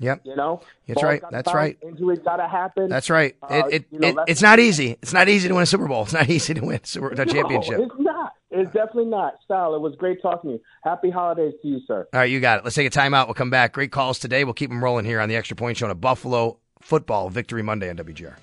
[0.00, 0.20] Yep.
[0.24, 1.22] You know, That's right.
[1.30, 1.78] That's bounce, right.
[1.82, 2.88] Injuries got to happen.
[2.88, 3.34] That's right.
[3.42, 4.92] Uh, It, it, you know, it- it's not easy.
[5.02, 6.02] It's not easy to win a Super Bowl.
[6.04, 7.78] It's not easy to win a Super, a championship.
[7.78, 8.32] No, it's not.
[8.50, 9.34] It's definitely not.
[9.46, 10.62] Sal, it was great talking to you.
[10.84, 12.06] Happy holidays to you, sir.
[12.14, 12.64] All right, you got it.
[12.64, 13.26] Let's take a timeout.
[13.26, 13.72] We'll come back.
[13.72, 14.44] Great calls today.
[14.44, 17.62] We'll keep them rolling here on the Extra Point Show on a Buffalo Football Victory
[17.62, 18.36] Monday on WGR.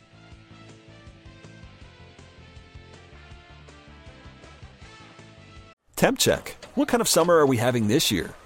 [5.95, 6.57] Temp check.
[6.75, 8.33] What kind of summer are we having this year?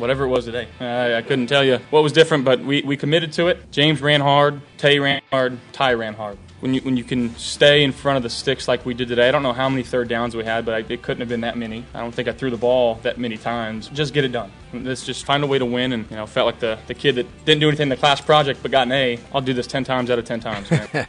[0.00, 0.68] whatever it was today.
[0.80, 3.70] I, I couldn't tell you what was different, but we, we committed to it.
[3.70, 6.38] James ran hard, Tay ran hard, Ty ran hard.
[6.60, 9.28] When you when you can stay in front of the sticks like we did today,
[9.28, 11.40] I don't know how many third downs we had, but I, it couldn't have been
[11.40, 11.86] that many.
[11.94, 13.88] I don't think I threw the ball that many times.
[13.88, 14.52] Just get it done.
[14.74, 15.92] Let's just find a way to win.
[15.92, 18.20] And you know, felt like the, the kid that didn't do anything in the class
[18.20, 19.18] project but got an A.
[19.32, 20.68] I'll do this ten times out of ten times.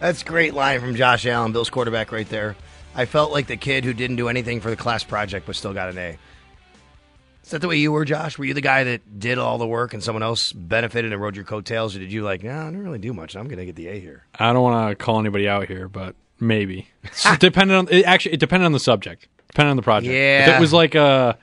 [0.00, 2.56] That's great line from Josh Allen, Bills quarterback, right there.
[2.94, 5.74] I felt like the kid who didn't do anything for the class project but still
[5.74, 6.18] got an A.
[7.44, 8.38] Is that the way you were, Josh?
[8.38, 11.36] Were you the guy that did all the work and someone else benefited and rode
[11.36, 13.36] your coattails, or did you like, no, I didn't really do much.
[13.36, 14.24] I'm going to get the A here.
[14.38, 16.88] I don't want to call anybody out here, but maybe.
[17.02, 19.28] It's depending on it actually it depended on the subject.
[19.48, 20.12] Depending on the project.
[20.12, 20.48] Yeah.
[20.50, 21.38] If it was like a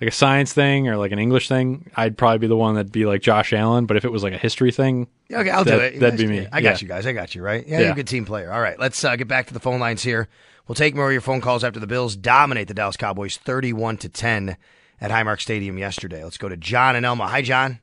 [0.00, 2.90] like a science thing or like an English thing, I'd probably be the one that'd
[2.90, 3.84] be like Josh Allen.
[3.86, 6.00] But if it was like a history thing, Yeah, okay, I'll that, do it.
[6.00, 6.48] That'd be me.
[6.50, 6.84] I got Yeah.
[6.84, 7.06] you guys.
[7.06, 7.64] I got you, right?
[7.66, 7.82] Yeah, Yeah.
[7.84, 8.50] you're a good team player.
[8.50, 10.28] All right, let's uh, get back to the phone lines here.
[10.66, 13.98] We'll take more of your phone calls after the Bills dominate the Dallas Cowboys 31
[13.98, 14.56] to 10
[15.04, 16.24] at Highmark Stadium yesterday.
[16.24, 17.26] Let's go to John and Elma.
[17.26, 17.78] Hi, John.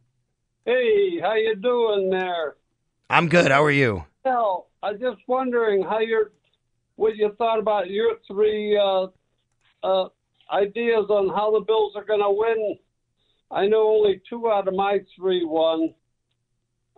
[0.66, 2.56] Hey, how you doing there?
[3.12, 3.52] I'm good.
[3.52, 4.06] How are you?
[4.26, 6.32] Well, I'm just wondering how you're,
[6.96, 9.08] what you thought about your three uh,
[9.84, 10.10] uh,
[10.52, 12.80] ideas on how the Bills are going to win.
[13.52, 15.94] I know only two out of my three won.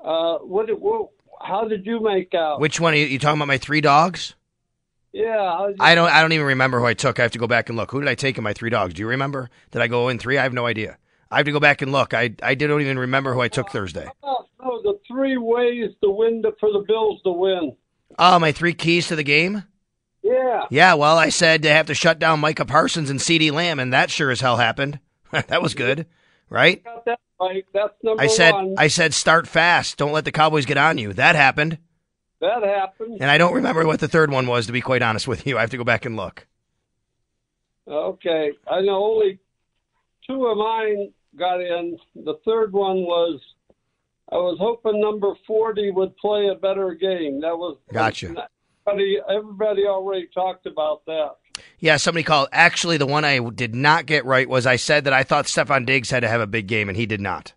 [0.02, 1.10] Uh, what, what?
[1.42, 2.62] How did you make out?
[2.62, 3.50] Which one are you, you talking about?
[3.50, 4.36] My three dogs?
[5.14, 5.68] Yeah.
[5.68, 6.10] did you- I don't.
[6.10, 7.20] I don't even remember who I took.
[7.20, 7.92] I have to go back and look.
[7.92, 8.94] Who did I take in my three dogs?
[8.94, 9.50] Do you remember?
[9.72, 10.38] Did I go in three?
[10.38, 10.98] I have no idea.
[11.32, 12.14] I have to go back and look.
[12.14, 14.08] I I don't even remember who I took uh, Thursday.
[14.24, 17.76] Oh, no, the three ways to win the, for the Bills to win.
[18.20, 19.64] Oh, my three keys to the game.
[20.24, 20.64] Yeah.
[20.70, 23.92] Yeah, well, I said they have to shut down Micah Parsons and CeeDee Lamb, and
[23.92, 25.00] that sure as hell happened.
[25.32, 26.06] that was good,
[26.50, 26.84] right?
[27.06, 27.66] That right.
[27.74, 28.76] That's number I said one.
[28.78, 29.98] I said start fast.
[29.98, 31.12] Don't let the Cowboys get on you.
[31.14, 31.78] That happened,
[32.44, 33.18] that happened.
[33.22, 34.68] and I don't remember what the third one was.
[34.68, 36.46] To be quite honest with you, I have to go back and look.
[37.88, 39.40] Okay, I know only
[40.28, 41.98] two of mine got in.
[42.16, 43.42] The third one was
[44.32, 47.42] I was hoping number forty would play a better game.
[47.42, 48.48] That was Gotcha.
[48.86, 51.36] Everybody, everybody already talked about that.
[51.80, 52.50] Yeah, somebody called.
[52.52, 55.86] Actually, the one I did not get right was I said that I thought Stefon
[55.86, 57.54] Diggs had to have a big game, and he did not.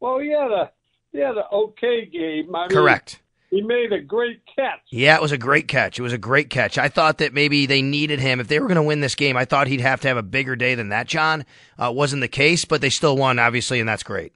[0.00, 0.70] Well, he had a
[1.12, 2.54] he had an okay game.
[2.54, 3.20] I mean, Correct.
[3.50, 4.80] He made a great catch.
[4.90, 5.98] Yeah, it was a great catch.
[5.98, 6.78] It was a great catch.
[6.78, 8.40] I thought that maybe they needed him.
[8.40, 10.22] If they were going to win this game, I thought he'd have to have a
[10.22, 11.44] bigger day than that, John.
[11.78, 14.32] Uh, wasn't the case, but they still won, obviously, and that's great.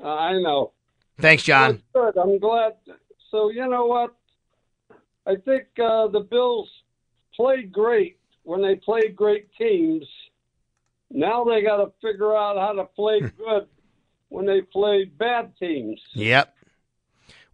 [0.00, 0.70] Uh, I know.
[1.18, 1.82] Thanks, John.
[1.92, 2.16] Good.
[2.16, 2.74] I'm glad.
[3.32, 4.14] So you know what?
[5.26, 6.68] I think uh, the Bills
[7.34, 10.06] played great when they played great teams.
[11.10, 13.66] Now they got to figure out how to play good
[14.34, 16.00] when they played bad teams.
[16.12, 16.54] Yep.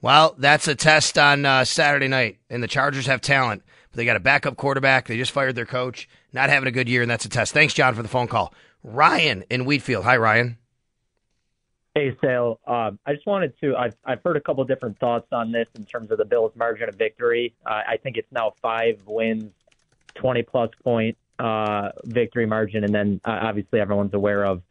[0.01, 3.63] Well, that's a test on uh, Saturday night, and the Chargers have talent.
[3.91, 5.07] But they got a backup quarterback.
[5.07, 6.09] They just fired their coach.
[6.33, 7.53] Not having a good year, and that's a test.
[7.53, 8.55] Thanks, John, for the phone call.
[8.83, 10.05] Ryan in Wheatfield.
[10.05, 10.57] Hi, Ryan.
[11.95, 12.61] Hey, Sal.
[12.67, 13.77] Um, I just wanted to.
[13.77, 16.89] I've I've heard a couple different thoughts on this in terms of the Bills' margin
[16.89, 17.55] of victory.
[17.67, 19.53] Uh, I think it's now five wins,
[20.15, 24.63] twenty plus point uh, victory margin, and then uh, obviously everyone's aware of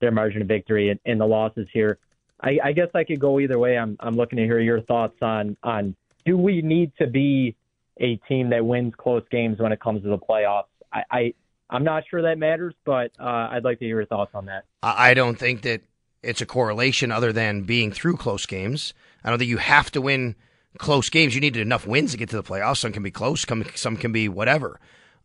[0.00, 1.98] their margin of victory and, the losses here.
[2.40, 3.78] I, I guess I could go either way.
[3.78, 7.56] I'm I'm looking to hear your thoughts on on do we need to be
[7.98, 10.64] a team that wins close games when it comes to the playoffs?
[10.92, 11.34] I, I
[11.70, 14.64] I'm not sure that matters, but uh, I'd like to hear your thoughts on that.
[14.82, 15.82] I don't think that
[16.22, 18.94] it's a correlation other than being through close games.
[19.24, 20.36] I don't think you have to win
[20.78, 21.34] close games.
[21.34, 22.78] You need enough wins to get to the playoffs.
[22.78, 24.78] Some can be close, some, some can be whatever.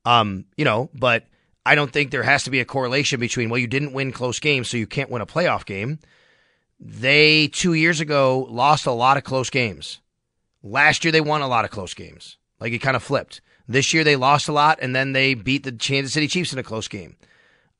[0.06, 1.26] Um, you know, but
[1.66, 4.40] I don't think there has to be a correlation between, well, you didn't win close
[4.40, 6.00] games, so you can't win a playoff game.
[6.80, 10.00] They, two years ago, lost a lot of close games.
[10.64, 12.38] Last year, they won a lot of close games.
[12.60, 13.42] Like it kind of flipped.
[13.68, 16.60] This year, they lost a lot, and then they beat the Kansas City Chiefs in
[16.60, 17.16] a close game.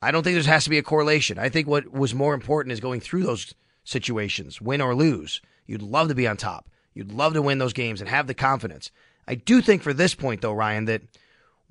[0.00, 1.38] I don't think there has to be a correlation.
[1.38, 5.40] I think what was more important is going through those situations, win or lose.
[5.66, 6.68] You'd love to be on top.
[6.94, 8.90] You'd love to win those games and have the confidence.
[9.26, 11.02] I do think for this point, though, Ryan, that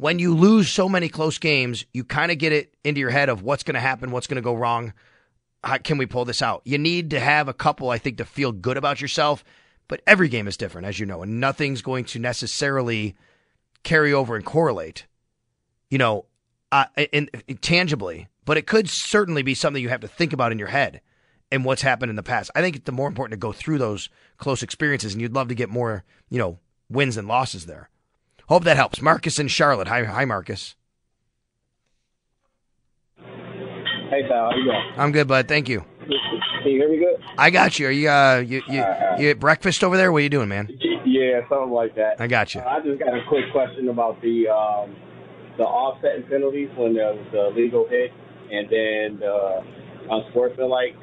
[0.02, 3.30] when you lose so many close games, you kind of get it into your head
[3.30, 4.94] of what's going to happen, what's going to go wrong.
[5.64, 6.64] How can we pull this out?
[6.66, 9.44] You need to have a couple, I think, to feel good about yourself.
[9.88, 13.16] But every game is different, as you know, and nothing's going to necessarily
[13.84, 15.06] carry over and correlate.
[15.92, 16.26] You know,
[16.72, 20.52] uh, in, in- tangibly, but it could certainly be something you have to think about
[20.52, 21.02] in your head
[21.52, 22.50] and what's happened in the past.
[22.56, 25.50] I think it's the more important to go through those close experiences, and you'd love
[25.50, 26.58] to get more, you know,
[26.90, 27.92] wins and losses there.
[28.50, 29.02] Hope that helps.
[29.02, 29.88] Marcus in Charlotte.
[29.88, 30.76] Hi, hi, Marcus.
[33.18, 34.92] Hey, pal, how you doing?
[34.98, 35.48] I'm good, bud.
[35.48, 35.86] Thank you.
[36.02, 37.24] Can you hear me good?
[37.38, 37.88] I got you.
[37.88, 38.84] Are you, uh, you, you,
[39.18, 40.12] you at breakfast over there?
[40.12, 40.70] What are you doing, man?
[41.06, 42.20] Yeah, something like that.
[42.20, 42.62] I got you.
[42.62, 44.96] Uh, I just got a quick question about the um,
[45.58, 48.12] the offsetting penalties when there was the legal hit
[48.52, 49.62] and then uh,
[50.10, 50.96] unsportsmanlike,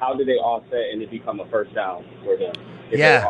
[0.00, 2.52] how do they offset and it become a first down for them?
[2.90, 3.24] If Yeah.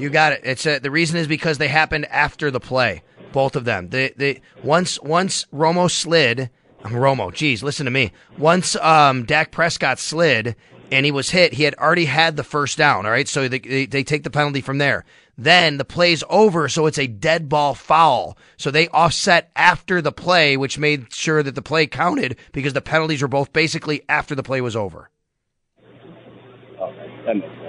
[0.00, 0.40] You got it.
[0.44, 3.02] It's a, the reason is because they happened after the play.
[3.32, 3.90] Both of them.
[3.90, 6.50] They they once once Romo slid.
[6.82, 7.32] I'm Romo.
[7.32, 8.12] Geez, listen to me.
[8.38, 10.56] Once um, Dak Prescott slid
[10.90, 13.06] and he was hit, he had already had the first down.
[13.06, 15.04] All right, so they, they they take the penalty from there.
[15.38, 18.36] Then the play's over, so it's a dead ball foul.
[18.56, 22.82] So they offset after the play, which made sure that the play counted because the
[22.82, 25.08] penalties were both basically after the play was over.
[26.80, 27.59] Okay.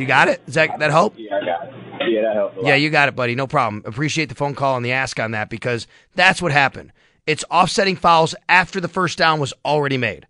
[0.00, 0.44] You got it?
[0.46, 1.14] Does that that help?
[1.16, 1.74] Yeah, I got it.
[2.10, 2.56] Yeah, that helps.
[2.56, 2.66] A lot.
[2.66, 3.34] Yeah, you got it, buddy.
[3.34, 3.82] No problem.
[3.84, 6.92] Appreciate the phone call and the ask on that because that's what happened.
[7.26, 10.26] It's offsetting fouls after the first down was already made.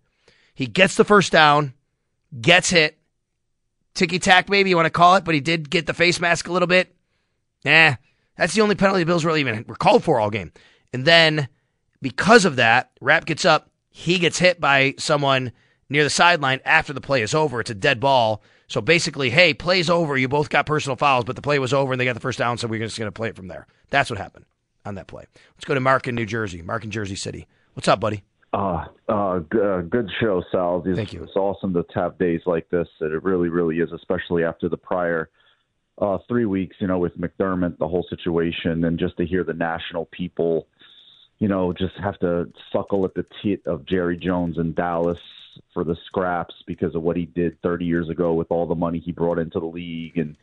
[0.53, 1.73] He gets the first down,
[2.39, 2.99] gets hit,
[3.93, 6.47] ticky tack, maybe you want to call it, but he did get the face mask
[6.47, 6.93] a little bit.
[7.63, 7.95] Nah,
[8.37, 10.51] that's the only penalty the Bills really even were called for all game.
[10.93, 11.47] And then
[12.01, 15.51] because of that, Rapp gets up, he gets hit by someone
[15.89, 17.61] near the sideline after the play is over.
[17.61, 18.41] It's a dead ball.
[18.71, 20.15] So basically, hey, play's over.
[20.17, 22.39] You both got personal fouls, but the play was over and they got the first
[22.39, 23.67] down, so we're just going to play it from there.
[23.89, 24.45] That's what happened
[24.85, 25.25] on that play.
[25.55, 26.61] Let's go to Mark in New Jersey.
[26.61, 27.47] Mark in Jersey City.
[27.73, 28.23] What's up, buddy?
[28.53, 30.83] Uh, uh, g- uh, good show, Sal.
[30.85, 31.21] It's, Thank you.
[31.21, 32.87] It's awesome to have days like this.
[33.01, 35.29] It really, really is, especially after the prior
[35.97, 39.53] uh, three weeks, you know, with McDermott, the whole situation, and just to hear the
[39.53, 40.67] national people,
[41.39, 45.19] you know, just have to suckle at the teat of Jerry Jones in Dallas
[45.73, 48.99] for the scraps because of what he did 30 years ago with all the money
[48.99, 50.35] he brought into the league and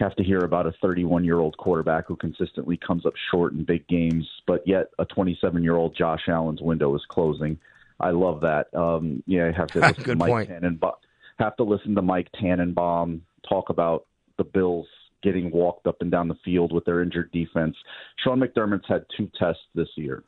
[0.00, 3.64] have to hear about a 31 year old quarterback who consistently comes up short in
[3.64, 7.58] big games, but yet a 27 year old Josh Allen's window is closing.
[8.00, 8.74] I love that.
[8.74, 10.48] Um, yeah, I have to listen to Mike point.
[10.48, 10.94] Tannenbaum.
[11.38, 14.86] Have to listen to Mike Tannenbaum talk about the Bills
[15.22, 17.76] getting walked up and down the field with their injured defense.
[18.22, 20.22] Sean McDermott's had two tests this year.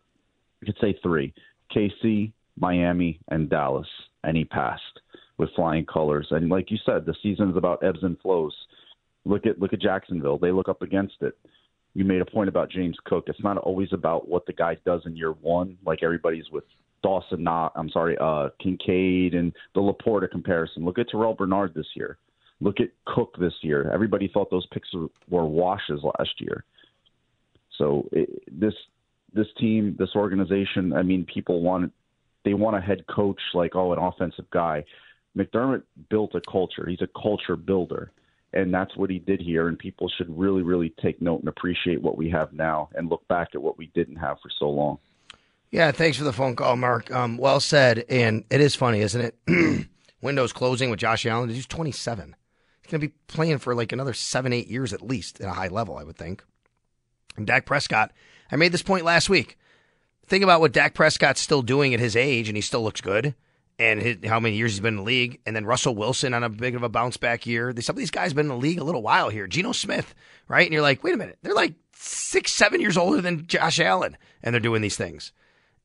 [0.60, 1.34] You could say three:
[1.74, 3.88] KC, Miami, and Dallas,
[4.24, 4.82] and he passed
[5.38, 6.28] with flying colors.
[6.30, 8.54] And like you said, the season's about ebbs and flows.
[9.24, 11.36] Look at look at Jacksonville; they look up against it.
[11.94, 13.24] You made a point about James Cook.
[13.26, 16.64] It's not always about what the guy does in year one, like everybody's with
[17.02, 17.42] Dawson.
[17.42, 20.84] Not, I'm sorry, uh, Kincaid and the Laporta comparison.
[20.84, 22.18] Look at Terrel Bernard this year.
[22.60, 23.90] Look at Cook this year.
[23.92, 26.64] Everybody thought those picks were, were washes last year.
[27.78, 28.74] So it, this
[29.32, 31.92] this team, this organization, I mean, people want
[32.46, 34.84] they want a head coach like oh, an offensive guy.
[35.36, 36.86] McDermott built a culture.
[36.88, 38.12] He's a culture builder,
[38.52, 39.66] and that's what he did here.
[39.66, 43.26] And people should really, really take note and appreciate what we have now, and look
[43.26, 44.98] back at what we didn't have for so long.
[45.72, 47.10] Yeah, thanks for the phone call, Mark.
[47.10, 48.04] Um, well said.
[48.08, 49.88] And it is funny, isn't it?
[50.22, 51.48] Windows closing with Josh Allen.
[51.48, 52.36] He's 27.
[52.80, 55.52] He's going to be playing for like another seven, eight years at least at a
[55.52, 56.44] high level, I would think.
[57.36, 58.12] And Dak Prescott,
[58.52, 59.58] I made this point last week.
[60.26, 63.34] Think about what Dak Prescott's still doing at his age, and he still looks good.
[63.78, 65.40] And his, how many years he's been in the league.
[65.46, 67.74] And then Russell Wilson on a big of a bounce back year.
[67.80, 69.46] Some of these guys have been in the league a little while here.
[69.46, 70.14] Geno Smith,
[70.48, 70.66] right?
[70.66, 71.38] And you're like, wait a minute.
[71.42, 75.32] They're like six, seven years older than Josh Allen, and they're doing these things.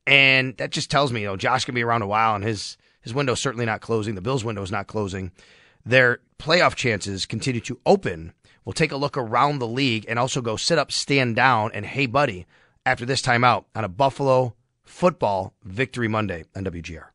[0.06, 2.76] And that just tells me, you know, Josh can be around a while, and his
[3.02, 4.14] his window's certainly not closing.
[4.14, 5.32] The Bills' window is not closing.
[5.84, 8.32] Their playoff chances continue to open.
[8.64, 11.84] We'll take a look around the league and also go sit up, stand down, and
[11.84, 12.46] hey, buddy,
[12.84, 17.06] after this timeout on a Buffalo football victory Monday on WGR.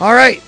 [0.00, 0.42] All right.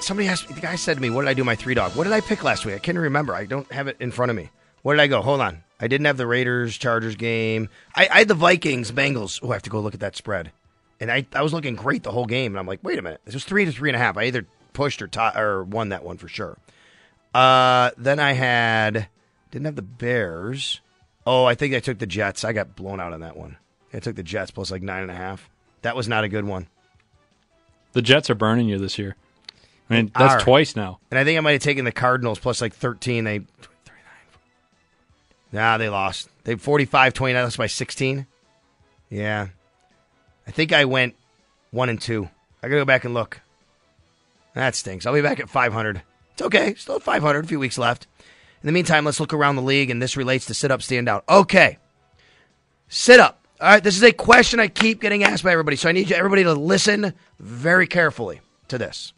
[0.00, 1.94] Somebody asked me, the guy said to me, What did I do my three dog?
[1.96, 2.74] What did I pick last week?
[2.74, 3.34] I can't remember.
[3.34, 4.50] I don't have it in front of me.
[4.82, 5.22] Where did I go?
[5.22, 5.62] Hold on.
[5.80, 7.68] I didn't have the Raiders Chargers game.
[7.94, 9.40] I, I had the Vikings Bengals.
[9.42, 10.52] Oh, I have to go look at that spread.
[11.00, 12.52] And I, I was looking great the whole game.
[12.52, 13.20] And I'm like, wait a minute.
[13.24, 14.16] This was three to three and a half.
[14.16, 16.56] I either pushed or, t- or won that one for sure.
[17.34, 19.08] Uh, then I had,
[19.50, 20.80] didn't have the Bears.
[21.26, 22.44] Oh, I think I took the Jets.
[22.44, 23.56] I got blown out on that one.
[23.92, 25.50] I took the Jets plus like nine and a half.
[25.82, 26.68] That was not a good one.
[27.92, 29.16] The Jets are burning you this year.
[29.88, 30.98] I mean, that's twice now.
[31.10, 33.24] And I think I might have taken the Cardinals plus like 13.
[33.24, 33.46] They, 39.
[35.52, 36.28] nah, they lost.
[36.44, 38.26] They 45 29, lost by 16.
[39.10, 39.48] Yeah.
[40.46, 41.14] I think I went
[41.70, 42.28] one and two.
[42.62, 43.40] I gotta go back and look.
[44.54, 45.04] That stinks.
[45.06, 46.02] I'll be back at 500.
[46.34, 46.74] It's okay.
[46.74, 47.44] Still at 500.
[47.44, 48.06] A few weeks left.
[48.62, 51.08] In the meantime, let's look around the league, and this relates to sit up, stand
[51.08, 51.24] out.
[51.28, 51.78] Okay.
[52.88, 53.46] Sit up.
[53.60, 53.82] All right.
[53.82, 56.54] This is a question I keep getting asked by everybody, so I need everybody to
[56.54, 59.12] listen very carefully to this.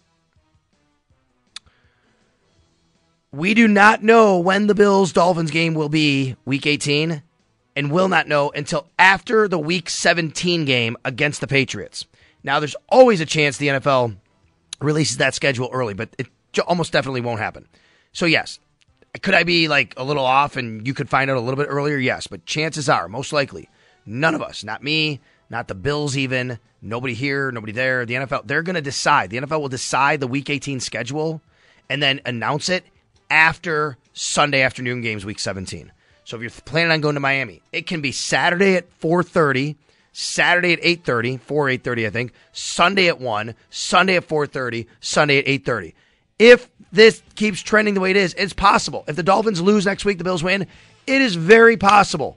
[3.33, 7.23] We do not know when the Bills Dolphins game will be week 18
[7.77, 12.07] and will not know until after the week 17 game against the Patriots.
[12.43, 14.17] Now, there's always a chance the NFL
[14.81, 16.29] releases that schedule early, but it
[16.65, 17.67] almost definitely won't happen.
[18.13, 18.59] So, yes,
[19.23, 21.69] could I be like a little off and you could find out a little bit
[21.69, 21.97] earlier?
[21.97, 23.69] Yes, but chances are, most likely,
[24.07, 28.07] None of us, not me, not the Bills, even nobody here, nobody there.
[28.07, 29.31] The NFL, they're going to decide.
[29.31, 31.43] The NFL will decide the Week 18 schedule
[31.91, 32.85] and then announce it
[33.31, 35.91] after Sunday afternoon games, Week 17.
[36.25, 39.77] So if you're planning on going to Miami, it can be Saturday at 4:30,
[40.13, 45.47] Saturday at 8:30, 4 8:30, I think, Sunday at 1, Sunday at 4:30, Sunday at
[45.47, 45.95] 8:30.
[46.39, 49.05] If this keeps trending the way it is, it's possible.
[49.09, 50.67] If the Dolphins lose next week, the Bills win,
[51.07, 52.37] it is very possible.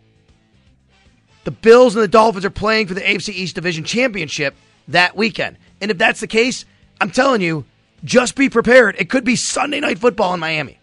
[1.43, 4.55] The Bills and the Dolphins are playing for the AFC East Division Championship
[4.89, 5.57] that weekend.
[5.81, 6.65] And if that's the case,
[7.01, 7.65] I'm telling you,
[8.03, 8.95] just be prepared.
[8.99, 10.79] It could be Sunday night football in Miami.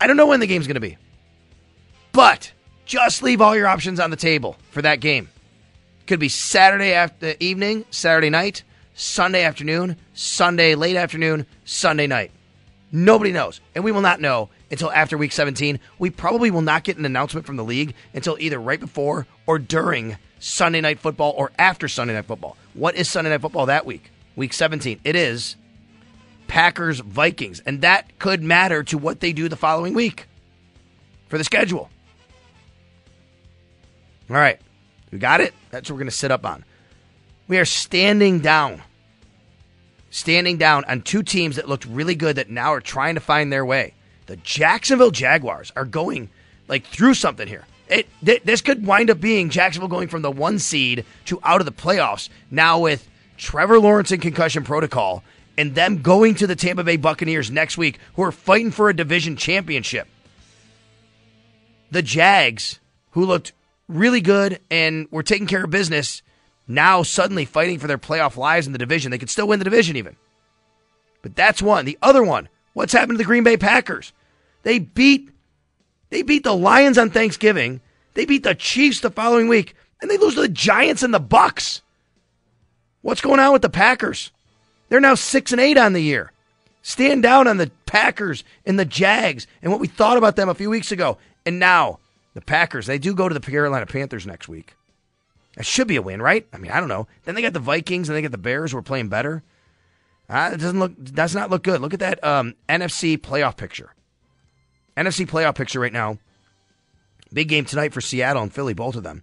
[0.00, 0.98] I don't know when the game's going to be.
[2.12, 2.52] But
[2.84, 5.28] just leave all your options on the table for that game.
[6.06, 8.62] Could be Saturday after evening, Saturday night,
[8.94, 12.30] Sunday afternoon, Sunday late afternoon, Sunday night.
[12.92, 13.60] Nobody knows.
[13.74, 15.80] And we will not know until after week 17.
[15.98, 19.58] We probably will not get an announcement from the league until either right before or
[19.58, 22.56] during Sunday night football or after Sunday night football.
[22.74, 24.12] What is Sunday night football that week?
[24.36, 25.00] Week 17.
[25.02, 25.56] It is
[26.46, 27.60] Packers Vikings.
[27.60, 30.28] And that could matter to what they do the following week
[31.28, 31.90] for the schedule.
[34.30, 34.60] All right.
[35.10, 35.52] We got it?
[35.70, 36.64] That's what we're going to sit up on.
[37.46, 38.82] We are standing down.
[40.10, 43.52] Standing down on two teams that looked really good that now are trying to find
[43.52, 43.94] their way.
[44.26, 46.30] The Jacksonville Jaguars are going
[46.68, 47.66] like through something here.
[47.88, 51.60] It th- this could wind up being Jacksonville going from the one seed to out
[51.60, 55.22] of the playoffs now with Trevor Lawrence in concussion protocol
[55.58, 58.96] and them going to the Tampa Bay Buccaneers next week who are fighting for a
[58.96, 60.08] division championship.
[61.90, 62.80] The Jags,
[63.10, 63.52] who looked
[63.88, 66.22] really good and were taking care of business,
[66.66, 69.10] now suddenly fighting for their playoff lives in the division.
[69.10, 70.16] They could still win the division even.
[71.22, 71.84] But that's one.
[71.84, 74.12] The other one, what's happened to the Green Bay Packers?
[74.62, 75.30] They beat
[76.10, 77.80] they beat the Lions on Thanksgiving.
[78.14, 81.18] They beat the Chiefs the following week, and they lose to the Giants and the
[81.18, 81.82] Bucks.
[83.02, 84.30] What's going on with the Packers?
[84.88, 86.30] They're now 6 and 8 on the year.
[86.82, 90.54] Stand down on the Packers and the Jags and what we thought about them a
[90.54, 91.18] few weeks ago.
[91.44, 91.98] And now
[92.34, 94.74] the Packers, they do go to the Carolina Panthers next week.
[95.56, 96.46] That should be a win, right?
[96.52, 97.06] I mean, I don't know.
[97.24, 99.42] Then they got the Vikings and they got the Bears who are playing better.
[100.28, 101.80] Uh, it doesn't look does not look good.
[101.80, 103.94] Look at that um, NFC playoff picture.
[104.96, 106.18] NFC playoff picture right now.
[107.32, 109.22] Big game tonight for Seattle and Philly, both of them.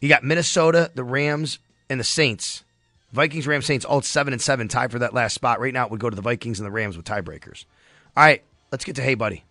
[0.00, 1.58] You got Minnesota, the Rams,
[1.90, 2.64] and the Saints.
[3.12, 5.60] Vikings, Rams, Saints, all seven and seven, tied for that last spot.
[5.60, 7.64] Right now, it would go to the Vikings and the Rams with tiebreakers.
[8.16, 9.44] All right, let's get to Hey Buddy.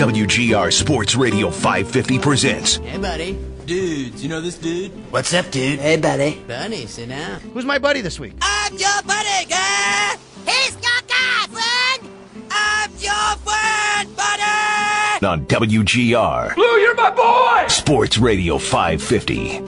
[0.00, 3.38] WGR Sports Radio 550 presents Hey, buddy.
[3.66, 4.92] Dudes, you know this dude?
[5.12, 5.78] What's up, dude?
[5.78, 6.42] Hey, buddy.
[6.48, 7.38] Buddy, sit down.
[7.40, 8.32] Who's my buddy this week?
[8.40, 10.16] I'm your buddy, guy.
[10.46, 12.08] He's your guy, friend.
[12.50, 15.26] I'm your friend, buddy.
[15.26, 17.68] on WGR Blue, you're my boy.
[17.68, 19.60] Sports Radio 550.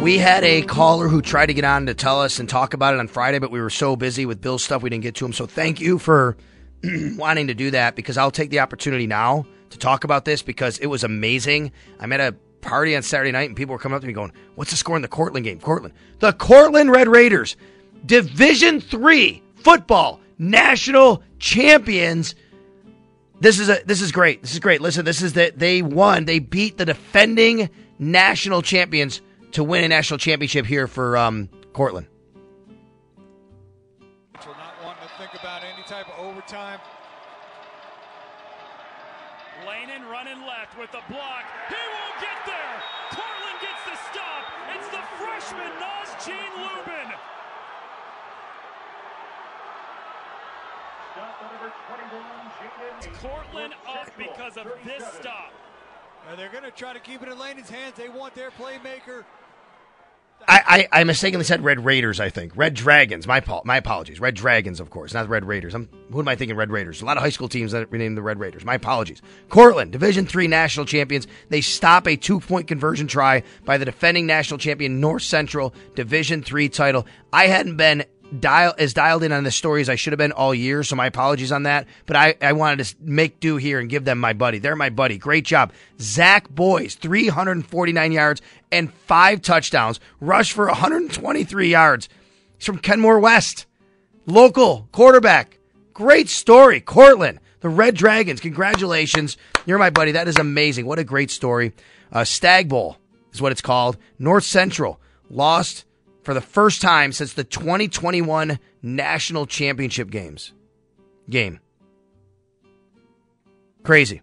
[0.00, 2.94] We had a caller who tried to get on to tell us and talk about
[2.94, 5.24] it on Friday, but we were so busy with Bill's stuff we didn't get to
[5.24, 5.32] him.
[5.32, 6.36] So thank you for
[7.16, 10.78] wanting to do that because I'll take the opportunity now to talk about this because
[10.78, 11.72] it was amazing.
[12.00, 14.32] I'm at a party on Saturday night and people were coming up to me going,
[14.54, 17.56] "What's the score in the Cortland game?" Cortland, the Cortland Red Raiders,
[18.04, 22.34] Division Three football national champions.
[23.40, 24.42] This is a this is great.
[24.42, 24.80] This is great.
[24.80, 26.24] Listen, this is that they won.
[26.24, 29.20] They beat the defending national champions
[29.52, 32.06] to win a national championship here for um, Cortland.
[36.48, 36.98] Type of.
[39.68, 41.44] Lehnen running left with the block.
[41.68, 42.74] He won't get there.
[43.10, 44.48] Cortland gets the stop.
[44.74, 47.12] It's the freshman Nas Gene Lubin.
[53.20, 55.52] Cortland up because of this stop.
[56.26, 57.94] Uh, they're going to try to keep it in Lehnen's hands.
[57.96, 59.24] They want their playmaker.
[60.46, 62.20] I, I, I mistakenly said Red Raiders.
[62.20, 63.26] I think Red Dragons.
[63.26, 64.20] My my apologies.
[64.20, 65.74] Red Dragons, of course, not Red Raiders.
[65.74, 66.56] I'm who am I thinking?
[66.56, 67.02] Red Raiders.
[67.02, 68.64] A lot of high school teams that renamed the Red Raiders.
[68.64, 69.20] My apologies.
[69.48, 71.26] Cortland, Division Three national champions.
[71.48, 76.42] They stop a two point conversion try by the defending national champion North Central Division
[76.42, 77.06] Three title.
[77.32, 78.04] I hadn't been
[78.38, 80.96] dial as dialed in on the story as I should have been all year, so
[80.96, 81.86] my apologies on that.
[82.06, 84.58] But I, I wanted to make do here and give them my buddy.
[84.58, 85.18] They're my buddy.
[85.18, 85.72] Great job.
[86.00, 92.08] Zac Boyes, 349 yards and five touchdowns, Rush for 123 yards.
[92.58, 93.66] He's from Kenmore West.
[94.26, 95.58] Local quarterback.
[95.94, 96.80] Great story.
[96.80, 98.40] Cortland, the Red Dragons.
[98.40, 99.36] Congratulations.
[99.64, 100.12] You're my buddy.
[100.12, 100.86] That is amazing.
[100.86, 101.72] What a great story.
[102.12, 102.98] Uh, Stagg Bowl
[103.32, 103.96] is what it's called.
[104.18, 105.00] North Central
[105.30, 105.84] lost
[106.28, 110.52] for the first time since the 2021 National Championship games.
[111.30, 111.58] Game.
[113.82, 114.20] Crazy.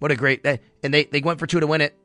[0.00, 1.96] What a great and they they went for two to win it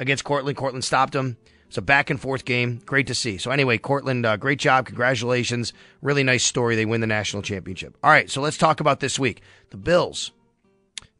[0.00, 0.56] against Cortland.
[0.56, 1.36] Cortland stopped them.
[1.66, 2.80] It's a back and forth game.
[2.86, 3.36] Great to see.
[3.36, 4.86] So anyway, Cortland, uh, great job.
[4.86, 5.74] Congratulations.
[6.00, 6.74] Really nice story.
[6.74, 7.98] They win the national championship.
[8.02, 9.42] All right, so let's talk about this week.
[9.68, 10.32] The Bills.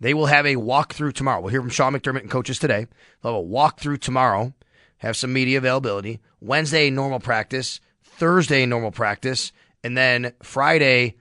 [0.01, 1.43] They will have a walkthrough tomorrow.
[1.43, 2.87] We'll hear from Sean McDermott and coaches today.
[3.23, 4.55] They'll have a walkthrough tomorrow.
[4.97, 6.21] Have some media availability.
[6.43, 7.80] Wednesday, normal practice.
[8.03, 9.53] Thursday, normal practice.
[9.84, 11.16] And then Friday,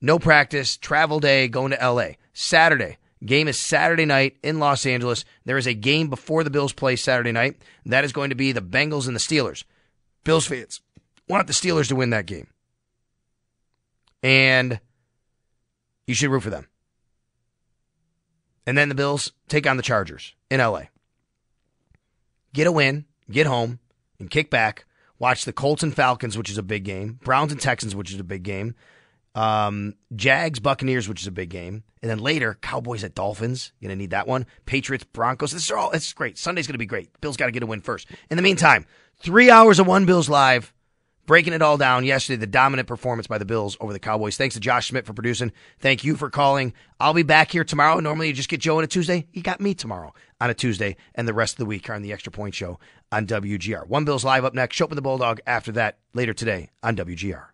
[0.00, 2.12] no practice, travel day, going to LA.
[2.32, 5.24] Saturday, Game is Saturday night in Los Angeles.
[5.44, 7.56] There is a game before the Bills play Saturday night.
[7.86, 9.64] That is going to be the Bengals and the Steelers.
[10.24, 10.82] Bills fans
[11.28, 12.48] want the Steelers to win that game.
[14.22, 14.78] And
[16.06, 16.68] you should root for them.
[18.66, 20.84] And then the Bills take on the Chargers in LA.
[22.52, 23.78] Get a win, get home,
[24.18, 24.86] and kick back.
[25.18, 27.20] Watch the Colts and Falcons, which is a big game.
[27.22, 28.74] Browns and Texans, which is a big game.
[29.34, 31.84] Um, Jags, Buccaneers, which is a big game.
[32.02, 33.72] And then later, Cowboys at Dolphins.
[33.80, 34.46] You're to need that one.
[34.66, 35.52] Patriots, Broncos.
[35.52, 36.36] This is all, it's great.
[36.36, 37.08] Sunday's to be great.
[37.20, 38.08] Bills got to get a win first.
[38.30, 38.86] In the meantime,
[39.18, 40.73] three hours of One Bills Live,
[41.26, 42.36] breaking it all down yesterday.
[42.36, 44.36] The dominant performance by the Bills over the Cowboys.
[44.36, 45.52] Thanks to Josh Schmidt for producing.
[45.78, 46.72] Thank you for calling.
[47.00, 48.00] I'll be back here tomorrow.
[48.00, 49.26] Normally, you just get Joe on a Tuesday.
[49.32, 52.02] He got me tomorrow on a Tuesday and the rest of the week are on
[52.02, 52.78] the Extra Point Show
[53.10, 53.86] on WGR.
[53.86, 54.78] One Bills Live up next.
[54.78, 57.46] Schopp and the Bulldog after that later today on WGR.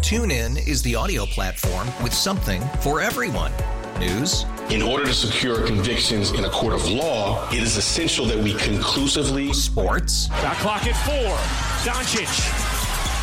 [0.00, 3.52] TuneIn is the audio platform with something for everyone.
[3.98, 4.46] News.
[4.70, 8.54] In order to secure convictions in a court of law, it is essential that we
[8.54, 9.52] conclusively.
[9.52, 10.28] Sports.
[10.28, 11.36] Shot clock at four.
[11.84, 12.69] Doncic.